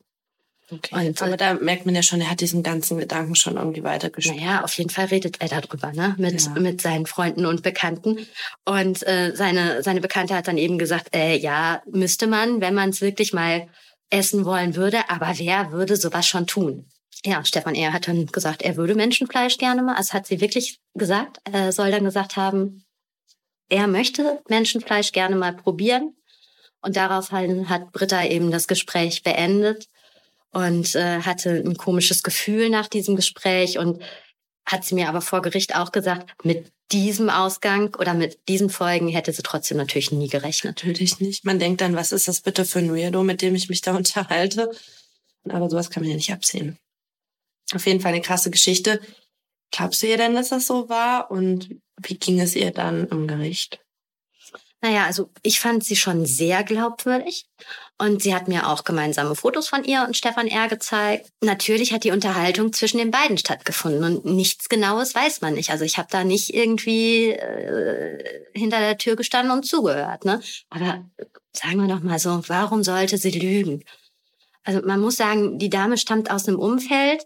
Okay. 0.72 1.08
Und, 1.08 1.22
aber 1.22 1.38
da 1.38 1.56
merkt 1.56 1.86
man 1.86 1.96
ja 1.96 2.04
schon, 2.04 2.22
er 2.22 2.30
hat 2.30 2.42
diesen 2.42 2.62
ganzen 2.62 3.00
Gedanken 3.00 3.36
schon 3.36 3.58
irgendwie 3.58 3.84
weitergeschrieben. 3.84 4.40
Naja, 4.40 4.64
auf 4.64 4.74
jeden 4.74 4.90
Fall 4.90 5.06
redet 5.06 5.42
er 5.42 5.48
darüber, 5.48 5.92
ne? 5.92 6.16
Mit, 6.18 6.42
ja. 6.42 6.52
mit 6.60 6.82
seinen 6.82 7.06
Freunden 7.06 7.46
und 7.46 7.64
Bekannten. 7.64 8.28
Und 8.66 9.06
äh, 9.08 9.34
seine, 9.36 9.82
seine 9.82 10.02
Bekannte 10.02 10.36
hat 10.36 10.48
dann 10.48 10.58
eben 10.58 10.78
gesagt, 10.78 11.16
äh, 11.16 11.36
ja, 11.36 11.82
müsste 11.92 12.28
man, 12.28 12.62
wenn 12.62 12.76
man 12.76 12.90
es 12.90 13.02
wirklich 13.02 13.34
mal 13.34 13.68
essen 14.12 14.46
wollen 14.46 14.76
würde, 14.76 15.10
aber 15.10 15.34
wer 15.38 15.72
würde 15.72 15.96
sowas 15.96 16.28
schon 16.28 16.48
tun? 16.48 16.88
Ja, 17.26 17.44
Stefan 17.44 17.76
Er 17.76 17.92
hat 17.92 18.08
dann 18.08 18.28
gesagt, 18.28 18.62
er 18.62 18.78
würde 18.78 18.96
Menschenfleisch 18.96 19.58
gerne 19.58 19.82
mal. 19.82 19.96
Also 19.96 20.14
hat 20.14 20.28
sie 20.28 20.40
wirklich 20.40 20.80
gesagt, 20.94 21.40
er 21.52 21.72
soll 21.72 21.92
dann 21.92 22.06
gesagt 22.06 22.38
haben, 22.38 22.86
er 23.70 23.88
möchte 23.88 24.42
Menschenfleisch 24.48 25.12
gerne 25.12 25.36
mal 25.36 25.54
probieren. 25.54 26.16
Und 26.82 26.96
daraufhin 26.96 27.68
hat 27.70 27.92
Britta 27.92 28.24
eben 28.24 28.52
das 28.52 28.68
Gespräch 28.68 29.22
beendet 29.24 29.90
und 30.52 30.96
äh, 30.96 31.22
hatte 31.22 31.52
ein 31.52 31.78
komisches 31.78 32.24
Gefühl 32.24 32.70
nach 32.70 32.88
diesem 32.88 33.16
Gespräch 33.16 33.78
und 33.78 34.02
hat 34.66 34.86
sie 34.86 34.96
mir 34.96 35.10
aber 35.10 35.22
vor 35.22 35.42
Gericht 35.42 35.76
auch 35.76 35.92
gesagt, 35.92 36.34
mit 36.44 36.72
diesem 36.92 37.30
Ausgang 37.30 37.96
oder 37.96 38.14
mit 38.14 38.40
diesen 38.48 38.70
Folgen 38.70 39.10
hätte 39.10 39.32
sie 39.32 39.44
trotzdem 39.44 39.78
natürlich 39.78 40.12
nie 40.12 40.28
gerechnet. 40.28 40.84
Natürlich 40.86 41.20
nicht. 41.20 41.46
Man 41.46 41.60
denkt 41.60 41.82
dann, 41.82 41.96
was 41.96 42.12
ist 42.12 42.28
das 42.28 42.42
bitte 42.42 42.66
für 42.66 42.80
ein 42.80 42.96
Weirdo, 42.96 43.24
mit 43.24 43.42
dem 43.42 43.56
ich 43.56 43.70
mich 43.70 43.82
da 43.82 43.96
unterhalte? 43.96 44.72
Aber 45.48 45.70
sowas 45.70 45.90
kann 45.90 46.04
man 46.04 46.10
ja 46.10 46.16
nicht 46.16 46.34
absehen. 46.34 46.78
Auf 47.74 47.86
jeden 47.86 48.02
Fall 48.02 48.14
eine 48.14 48.22
krasse 48.22 48.50
Geschichte. 48.50 49.00
Glaubst 49.72 50.02
du 50.02 50.08
ihr 50.08 50.18
denn, 50.18 50.34
dass 50.34 50.50
das 50.50 50.66
so 50.66 50.90
war? 50.90 51.30
Und 51.30 51.70
wie 52.02 52.18
ging 52.18 52.40
es 52.40 52.56
ihr 52.56 52.72
dann 52.72 53.08
im 53.08 53.28
Gericht? 53.28 53.80
Naja, 54.82 55.06
also 55.06 55.30
ich 55.44 55.60
fand 55.60 55.84
sie 55.84 55.96
schon 55.96 56.26
sehr 56.26 56.64
glaubwürdig. 56.64 57.48
Und 58.02 58.24
sie 58.24 58.34
hat 58.34 58.48
mir 58.48 58.70
auch 58.70 58.86
gemeinsame 58.86 59.36
Fotos 59.36 59.68
von 59.68 59.84
ihr 59.84 60.06
und 60.08 60.16
Stefan 60.16 60.48
R. 60.48 60.70
gezeigt. 60.70 61.30
Natürlich 61.44 61.92
hat 61.92 62.06
die 62.06 62.12
Unterhaltung 62.12 62.72
zwischen 62.72 62.98
den 62.98 63.12
beiden 63.12 63.38
stattgefunden 63.38 64.06
und 64.06 64.26
nichts 64.26 64.70
Genaues 64.70 65.14
weiß 65.14 65.42
man 65.42 65.56
nicht. 65.56 65.70
Also 65.70 65.84
ich 65.84 65.98
habe 65.98 66.08
da 66.10 66.24
nicht 66.24 66.54
irgendwie 66.54 67.32
äh, 67.32 68.48
hinter 68.54 68.80
der 68.80 68.98
Tür 68.98 69.18
gestanden 69.18 69.52
und 69.52 69.66
zugehört. 69.66 70.24
Ne? 70.24 70.42
Aber 70.70 71.04
sagen 71.52 71.82
wir 71.82 71.94
doch 71.94 72.02
mal 72.02 72.20
so, 72.20 72.42
warum 72.48 72.84
sollte 72.84 73.18
sie 73.18 73.32
lügen? 73.32 73.84
Also 74.64 74.82
man 74.86 75.02
muss 75.02 75.18
sagen, 75.18 75.60
die 75.60 75.70
Dame 75.70 75.98
stammt 75.98 76.32
aus 76.32 76.48
einem 76.48 76.58
Umfeld, 76.58 77.26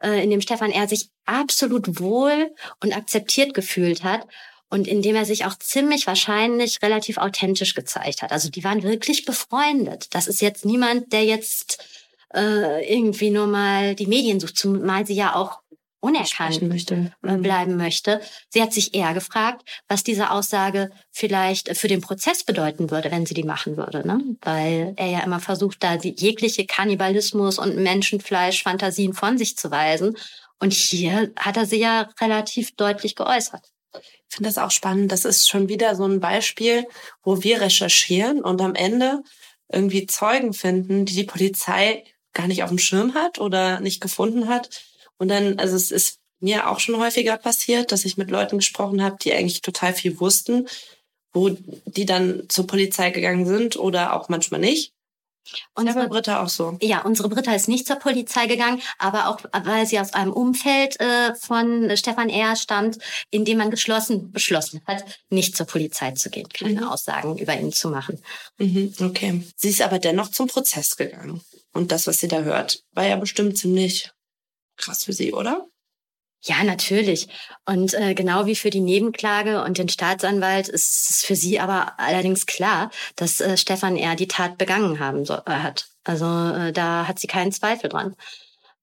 äh, 0.00 0.22
in 0.22 0.30
dem 0.30 0.40
Stefan 0.40 0.70
R. 0.70 0.86
sich 0.86 1.10
absolut 1.24 1.98
wohl 1.98 2.54
und 2.80 2.96
akzeptiert 2.96 3.52
gefühlt 3.52 4.04
hat 4.04 4.28
und 4.74 4.88
indem 4.88 5.14
er 5.14 5.24
sich 5.24 5.44
auch 5.44 5.56
ziemlich 5.56 6.08
wahrscheinlich 6.08 6.82
relativ 6.82 7.16
authentisch 7.16 7.74
gezeigt 7.74 8.22
hat. 8.22 8.32
Also 8.32 8.50
die 8.50 8.64
waren 8.64 8.82
wirklich 8.82 9.24
befreundet. 9.24 10.08
Das 10.10 10.26
ist 10.26 10.42
jetzt 10.42 10.64
niemand, 10.64 11.12
der 11.12 11.24
jetzt 11.24 11.86
äh, 12.34 12.92
irgendwie 12.92 13.30
nur 13.30 13.46
mal 13.46 13.94
die 13.94 14.08
Medien 14.08 14.40
sucht, 14.40 14.58
zumal 14.58 15.06
sie 15.06 15.14
ja 15.14 15.36
auch 15.36 15.60
unerkannt 16.00 16.62
möchte. 16.62 17.12
Äh, 17.22 17.36
bleiben 17.36 17.76
möchte. 17.76 18.20
Sie 18.48 18.60
hat 18.60 18.72
sich 18.72 18.96
eher 18.96 19.14
gefragt, 19.14 19.62
was 19.86 20.02
diese 20.02 20.32
Aussage 20.32 20.90
vielleicht 21.12 21.76
für 21.76 21.86
den 21.86 22.00
Prozess 22.00 22.42
bedeuten 22.42 22.90
würde, 22.90 23.12
wenn 23.12 23.26
sie 23.26 23.34
die 23.34 23.44
machen 23.44 23.76
würde. 23.76 24.04
Ne? 24.04 24.20
Weil 24.42 24.94
er 24.96 25.06
ja 25.06 25.20
immer 25.20 25.38
versucht, 25.38 25.84
da 25.84 25.98
die 25.98 26.16
jegliche 26.18 26.66
Kannibalismus 26.66 27.60
und 27.60 27.76
Menschenfleisch-Fantasien 27.76 29.14
von 29.14 29.38
sich 29.38 29.56
zu 29.56 29.70
weisen. 29.70 30.16
Und 30.58 30.72
hier 30.72 31.32
hat 31.36 31.56
er 31.56 31.66
sie 31.66 31.78
ja 31.78 32.10
relativ 32.20 32.74
deutlich 32.74 33.14
geäußert. 33.14 33.73
Ich 34.34 34.38
finde 34.38 34.50
das 34.50 34.58
auch 34.58 34.72
spannend. 34.72 35.12
Das 35.12 35.24
ist 35.24 35.48
schon 35.48 35.68
wieder 35.68 35.94
so 35.94 36.02
ein 36.04 36.18
Beispiel, 36.18 36.88
wo 37.22 37.44
wir 37.44 37.60
recherchieren 37.60 38.42
und 38.42 38.60
am 38.60 38.74
Ende 38.74 39.22
irgendwie 39.70 40.06
Zeugen 40.06 40.52
finden, 40.52 41.04
die 41.04 41.14
die 41.14 41.22
Polizei 41.22 42.02
gar 42.32 42.48
nicht 42.48 42.64
auf 42.64 42.70
dem 42.70 42.80
Schirm 42.80 43.14
hat 43.14 43.38
oder 43.38 43.78
nicht 43.78 44.00
gefunden 44.00 44.48
hat. 44.48 44.82
Und 45.18 45.28
dann, 45.28 45.60
also 45.60 45.76
es 45.76 45.92
ist 45.92 46.18
mir 46.40 46.68
auch 46.68 46.80
schon 46.80 46.98
häufiger 46.98 47.36
passiert, 47.36 47.92
dass 47.92 48.04
ich 48.04 48.16
mit 48.16 48.28
Leuten 48.28 48.58
gesprochen 48.58 49.04
habe, 49.04 49.18
die 49.22 49.32
eigentlich 49.32 49.60
total 49.60 49.94
viel 49.94 50.18
wussten, 50.18 50.66
wo 51.32 51.50
die 51.86 52.04
dann 52.04 52.42
zur 52.48 52.66
Polizei 52.66 53.10
gegangen 53.10 53.46
sind 53.46 53.76
oder 53.76 54.14
auch 54.14 54.28
manchmal 54.28 54.58
nicht. 54.58 54.93
Unsere 55.74 56.08
Britta 56.08 56.42
auch 56.42 56.48
so. 56.48 56.78
Ja, 56.80 57.02
unsere 57.02 57.28
Britta 57.28 57.54
ist 57.54 57.68
nicht 57.68 57.86
zur 57.86 57.96
Polizei 57.96 58.46
gegangen, 58.46 58.80
aber 58.98 59.28
auch 59.28 59.40
weil 59.64 59.86
sie 59.86 59.98
aus 59.98 60.12
einem 60.12 60.32
Umfeld 60.32 60.98
äh, 61.00 61.34
von 61.34 61.96
Stefan 61.96 62.28
R. 62.28 62.56
stammt, 62.56 62.98
in 63.30 63.44
dem 63.44 63.58
man 63.58 63.70
geschlossen 63.70 64.32
beschlossen 64.32 64.80
hat, 64.86 65.04
nicht 65.30 65.56
zur 65.56 65.66
Polizei 65.66 66.12
zu 66.12 66.30
gehen, 66.30 66.48
keine 66.48 66.82
mhm. 66.82 66.88
Aussagen 66.88 67.38
über 67.38 67.58
ihn 67.58 67.72
zu 67.72 67.88
machen. 67.88 68.20
Mhm, 68.58 68.94
okay. 69.00 69.42
Sie 69.56 69.68
ist 69.68 69.82
aber 69.82 69.98
dennoch 69.98 70.30
zum 70.30 70.48
Prozess 70.48 70.96
gegangen. 70.96 71.40
Und 71.72 71.90
das, 71.92 72.06
was 72.06 72.18
sie 72.18 72.28
da 72.28 72.42
hört, 72.42 72.82
war 72.92 73.06
ja 73.06 73.16
bestimmt 73.16 73.58
ziemlich 73.58 74.10
krass 74.76 75.04
für 75.04 75.12
sie, 75.12 75.32
oder? 75.32 75.66
Ja, 76.46 76.62
natürlich. 76.62 77.28
Und 77.64 77.94
äh, 77.94 78.14
genau 78.14 78.44
wie 78.44 78.54
für 78.54 78.68
die 78.68 78.80
Nebenklage 78.80 79.64
und 79.64 79.78
den 79.78 79.88
Staatsanwalt 79.88 80.68
ist 80.68 81.08
es 81.10 81.24
für 81.24 81.36
sie 81.36 81.58
aber 81.58 81.98
allerdings 81.98 82.44
klar, 82.44 82.90
dass 83.16 83.40
äh, 83.40 83.56
Stefan 83.56 83.96
R. 83.96 84.14
die 84.14 84.28
Tat 84.28 84.58
begangen 84.58 85.00
haben 85.00 85.24
so, 85.24 85.34
äh, 85.34 85.50
hat. 85.50 85.86
Also 86.04 86.26
äh, 86.26 86.72
da 86.72 87.08
hat 87.08 87.18
sie 87.18 87.28
keinen 87.28 87.50
Zweifel 87.50 87.88
dran. 87.88 88.14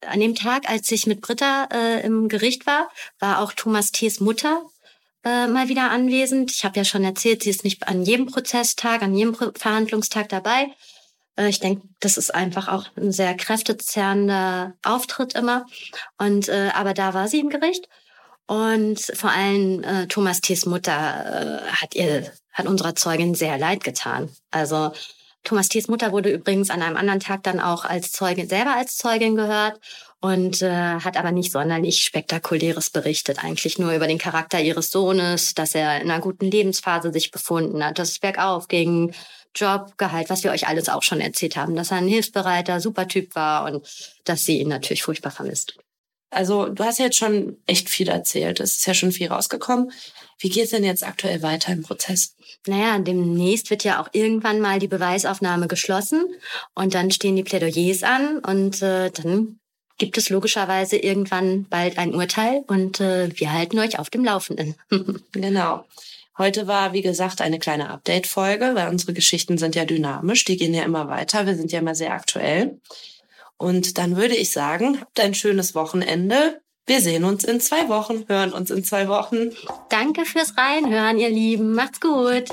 An 0.08 0.19
dem 0.19 0.34
Tag, 0.34 0.67
als 0.67 0.91
ich 0.91 1.06
mit 1.06 1.21
Britta 1.21 1.67
äh, 1.71 2.02
im 2.04 2.30
Gericht 2.30 2.65
war, 2.65 2.89
war 3.19 3.39
auch 3.39 3.54
Thomas 3.54 3.91
T.s 3.91 4.19
Mutter 4.19 4.63
äh, 5.24 5.45
mal 5.45 5.69
wieder 5.69 5.91
anwesend. 5.91 6.52
Ich 6.52 6.65
habe 6.65 6.78
ja 6.78 6.84
schon 6.84 7.04
erzählt, 7.04 7.43
sie 7.43 7.52
ist 7.52 7.63
nicht 7.63 7.88
an 7.88 8.02
jedem 8.04 8.26
Prozesstag, 8.26 9.04
an 9.04 9.15
jedem 9.15 9.36
Verhandlungstag 9.36 10.30
dabei. 10.30 10.74
Äh, 11.42 11.50
ich 11.50 11.60
denke, 11.60 11.88
das 12.00 12.18
ist 12.18 12.34
einfach 12.34 12.68
auch 12.68 12.86
ein 12.96 13.12
sehr 13.12 13.36
kräftezerrender 13.36 14.74
Auftritt 14.84 15.34
immer. 15.34 15.66
Und 16.18 16.50
äh, 16.50 16.70
aber 16.74 16.94
da 16.94 17.14
war 17.14 17.28
sie 17.28 17.40
im 17.40 17.50
Gericht 17.50 17.90
und 18.48 19.00
vor 19.16 19.32
allem 19.32 19.84
äh, 19.84 20.08
Thomas 20.08 20.42
T.s 20.42 20.66
Mutter 20.66 20.92
äh, 20.92 21.72
hat 21.72 21.96
ihr 21.96 22.32
hat 22.52 22.68
unserer 22.68 22.96
Zeugin 22.96 23.34
sehr 23.34 23.58
leid 23.58 23.84
getan. 23.84 24.30
Also 24.52 24.92
Thomas 25.44 25.70
T.s 25.70 25.88
Mutter 25.88 26.12
wurde 26.12 26.30
übrigens 26.30 26.70
an 26.70 26.82
einem 26.82 26.98
anderen 26.98 27.20
Tag 27.20 27.44
dann 27.44 27.60
auch 27.60 27.86
als 27.86 28.12
Zeugin 28.12 28.48
selber 28.48 28.76
als 28.76 28.98
Zeugin 28.98 29.36
gehört 29.36 29.80
und 30.20 30.62
äh, 30.62 30.70
hat 30.70 31.18
aber 31.18 31.32
nicht 31.32 31.52
sonderlich 31.52 32.04
spektakuläres 32.04 32.92
berichtet, 32.92 33.44
eigentlich 33.44 33.80
nur 33.80 33.94
über 33.94 34.06
den 34.06 34.20
Charakter 34.20 34.62
ihres 34.62 34.92
Sohnes, 34.92 35.56
dass 35.56 35.74
er 35.74 36.00
in 36.00 36.12
einer 36.12 36.22
guten 36.22 36.52
Lebensphase 36.52 37.12
sich 37.12 37.32
befunden 37.32 37.84
hat, 37.84 37.98
dass 37.98 38.10
es 38.10 38.20
bergauf 38.20 38.68
ging, 38.68 39.14
Job, 39.56 39.98
Gehalt, 39.98 40.30
was 40.30 40.44
wir 40.44 40.52
euch 40.52 40.68
alles 40.68 40.90
auch 40.90 41.04
schon 41.04 41.22
erzählt 41.22 41.56
haben, 41.56 41.76
dass 41.76 41.92
er 41.92 41.98
ein 41.98 42.08
hilfsbereiter, 42.08 42.80
super 42.80 43.08
Typ 43.08 43.36
war 43.36 43.66
und 43.66 43.86
dass 44.24 44.46
sie 44.46 44.60
ihn 44.60 44.70
natürlich 44.70 45.04
furchtbar 45.04 45.32
vermisst. 45.32 45.78
Also 46.32 46.68
du 46.68 46.84
hast 46.84 47.00
jetzt 47.00 47.18
schon 47.18 47.58
echt 47.68 47.90
viel 47.90 48.08
erzählt. 48.08 48.62
Es 48.62 48.78
ist 48.78 48.88
ja 48.88 48.94
schon 48.94 49.12
viel 49.12 49.28
rausgekommen. 49.28 49.92
Wie 50.40 50.50
geht 50.50 50.64
es 50.64 50.70
denn 50.72 50.86
jetzt 50.86 51.06
aktuell 51.06 51.42
weiter 51.44 51.74
im 51.74 51.84
Prozess? 51.84 52.36
Naja, 52.66 52.98
demnächst 53.00 53.70
wird 53.70 53.84
ja 53.84 54.02
auch 54.02 54.08
irgendwann 54.14 54.62
mal 54.62 54.80
die 54.80 54.88
Beweisaufnahme 54.88 55.68
geschlossen 55.68 56.24
und 56.74 56.94
dann 56.94 57.12
stehen 57.12 57.36
die 57.36 57.44
Plädoyers 57.44 58.04
an 58.04 58.40
und 58.40 58.82
äh, 58.82 59.12
dann 59.12 59.60
gibt 59.98 60.18
es 60.18 60.30
logischerweise 60.30 60.98
irgendwann 60.98 61.66
bald 61.66 61.98
ein 62.00 62.16
Urteil 62.16 62.64
und 62.68 63.00
äh, 63.02 63.30
wir 63.40 63.52
halten 63.52 63.78
euch 63.78 64.00
auf 64.00 64.10
dem 64.10 64.24
Laufenden. 64.24 64.76
genau. 65.32 65.86
Heute 66.42 66.66
war, 66.66 66.92
wie 66.92 67.04
gesagt, 67.04 67.40
eine 67.40 67.60
kleine 67.60 67.92
Update-Folge, 67.92 68.72
weil 68.74 68.90
unsere 68.90 69.14
Geschichten 69.14 69.60
sind 69.60 69.76
ja 69.76 69.86
dynamisch, 69.86 70.44
die 70.44 70.58
gehen 70.58 70.74
ja 70.74 70.82
immer 70.82 71.08
weiter, 71.08 71.46
wir 71.46 71.54
sind 71.56 71.72
ja 71.72 71.78
immer 71.78 71.94
sehr 71.94 72.14
aktuell. 72.14 72.82
Und 73.58 74.00
dann 74.00 74.18
würde 74.18 74.36
ich 74.36 74.52
sagen, 74.52 75.00
habt 75.00 75.20
ein 75.20 75.36
schönes 75.36 75.76
Wochenende. 75.76 76.60
Wir 76.88 77.00
sehen 77.00 77.26
uns 77.26 77.44
in 77.44 77.60
zwei 77.60 77.90
Wochen, 77.90 78.26
hören 78.28 78.54
uns 78.54 78.72
in 78.72 78.84
zwei 78.84 79.08
Wochen. 79.08 79.52
Danke 79.90 80.26
fürs 80.26 80.58
Reinhören, 80.58 81.20
ihr 81.20 81.30
Lieben. 81.30 81.76
Macht's 81.76 82.02
gut. 82.02 82.46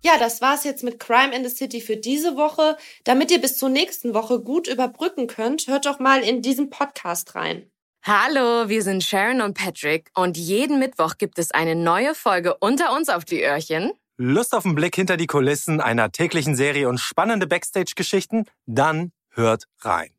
Ja, 0.00 0.18
das 0.18 0.40
war's 0.40 0.64
jetzt 0.64 0.84
mit 0.84 1.00
Crime 1.00 1.34
in 1.34 1.44
the 1.44 1.54
City 1.54 1.80
für 1.80 1.96
diese 1.96 2.36
Woche. 2.36 2.76
Damit 3.04 3.30
ihr 3.30 3.40
bis 3.40 3.58
zur 3.58 3.68
nächsten 3.68 4.14
Woche 4.14 4.40
gut 4.40 4.68
überbrücken 4.68 5.26
könnt, 5.26 5.66
hört 5.66 5.86
doch 5.86 5.98
mal 5.98 6.22
in 6.22 6.40
diesen 6.40 6.70
Podcast 6.70 7.34
rein. 7.34 7.70
Hallo, 8.04 8.68
wir 8.68 8.82
sind 8.82 9.02
Sharon 9.02 9.40
und 9.40 9.54
Patrick 9.54 10.10
und 10.14 10.36
jeden 10.36 10.78
Mittwoch 10.78 11.18
gibt 11.18 11.38
es 11.38 11.50
eine 11.50 11.74
neue 11.74 12.14
Folge 12.14 12.56
unter 12.58 12.96
uns 12.96 13.08
auf 13.08 13.24
die 13.24 13.42
Öhrchen. 13.42 13.92
Lust 14.16 14.54
auf 14.54 14.64
einen 14.64 14.74
Blick 14.74 14.96
hinter 14.96 15.16
die 15.16 15.26
Kulissen 15.26 15.80
einer 15.80 16.10
täglichen 16.10 16.56
Serie 16.56 16.88
und 16.88 16.98
spannende 16.98 17.46
Backstage-Geschichten? 17.46 18.46
Dann 18.66 19.12
hört 19.30 19.64
rein. 19.80 20.10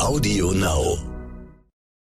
Audio 0.00 0.52
Now. 0.52 1.09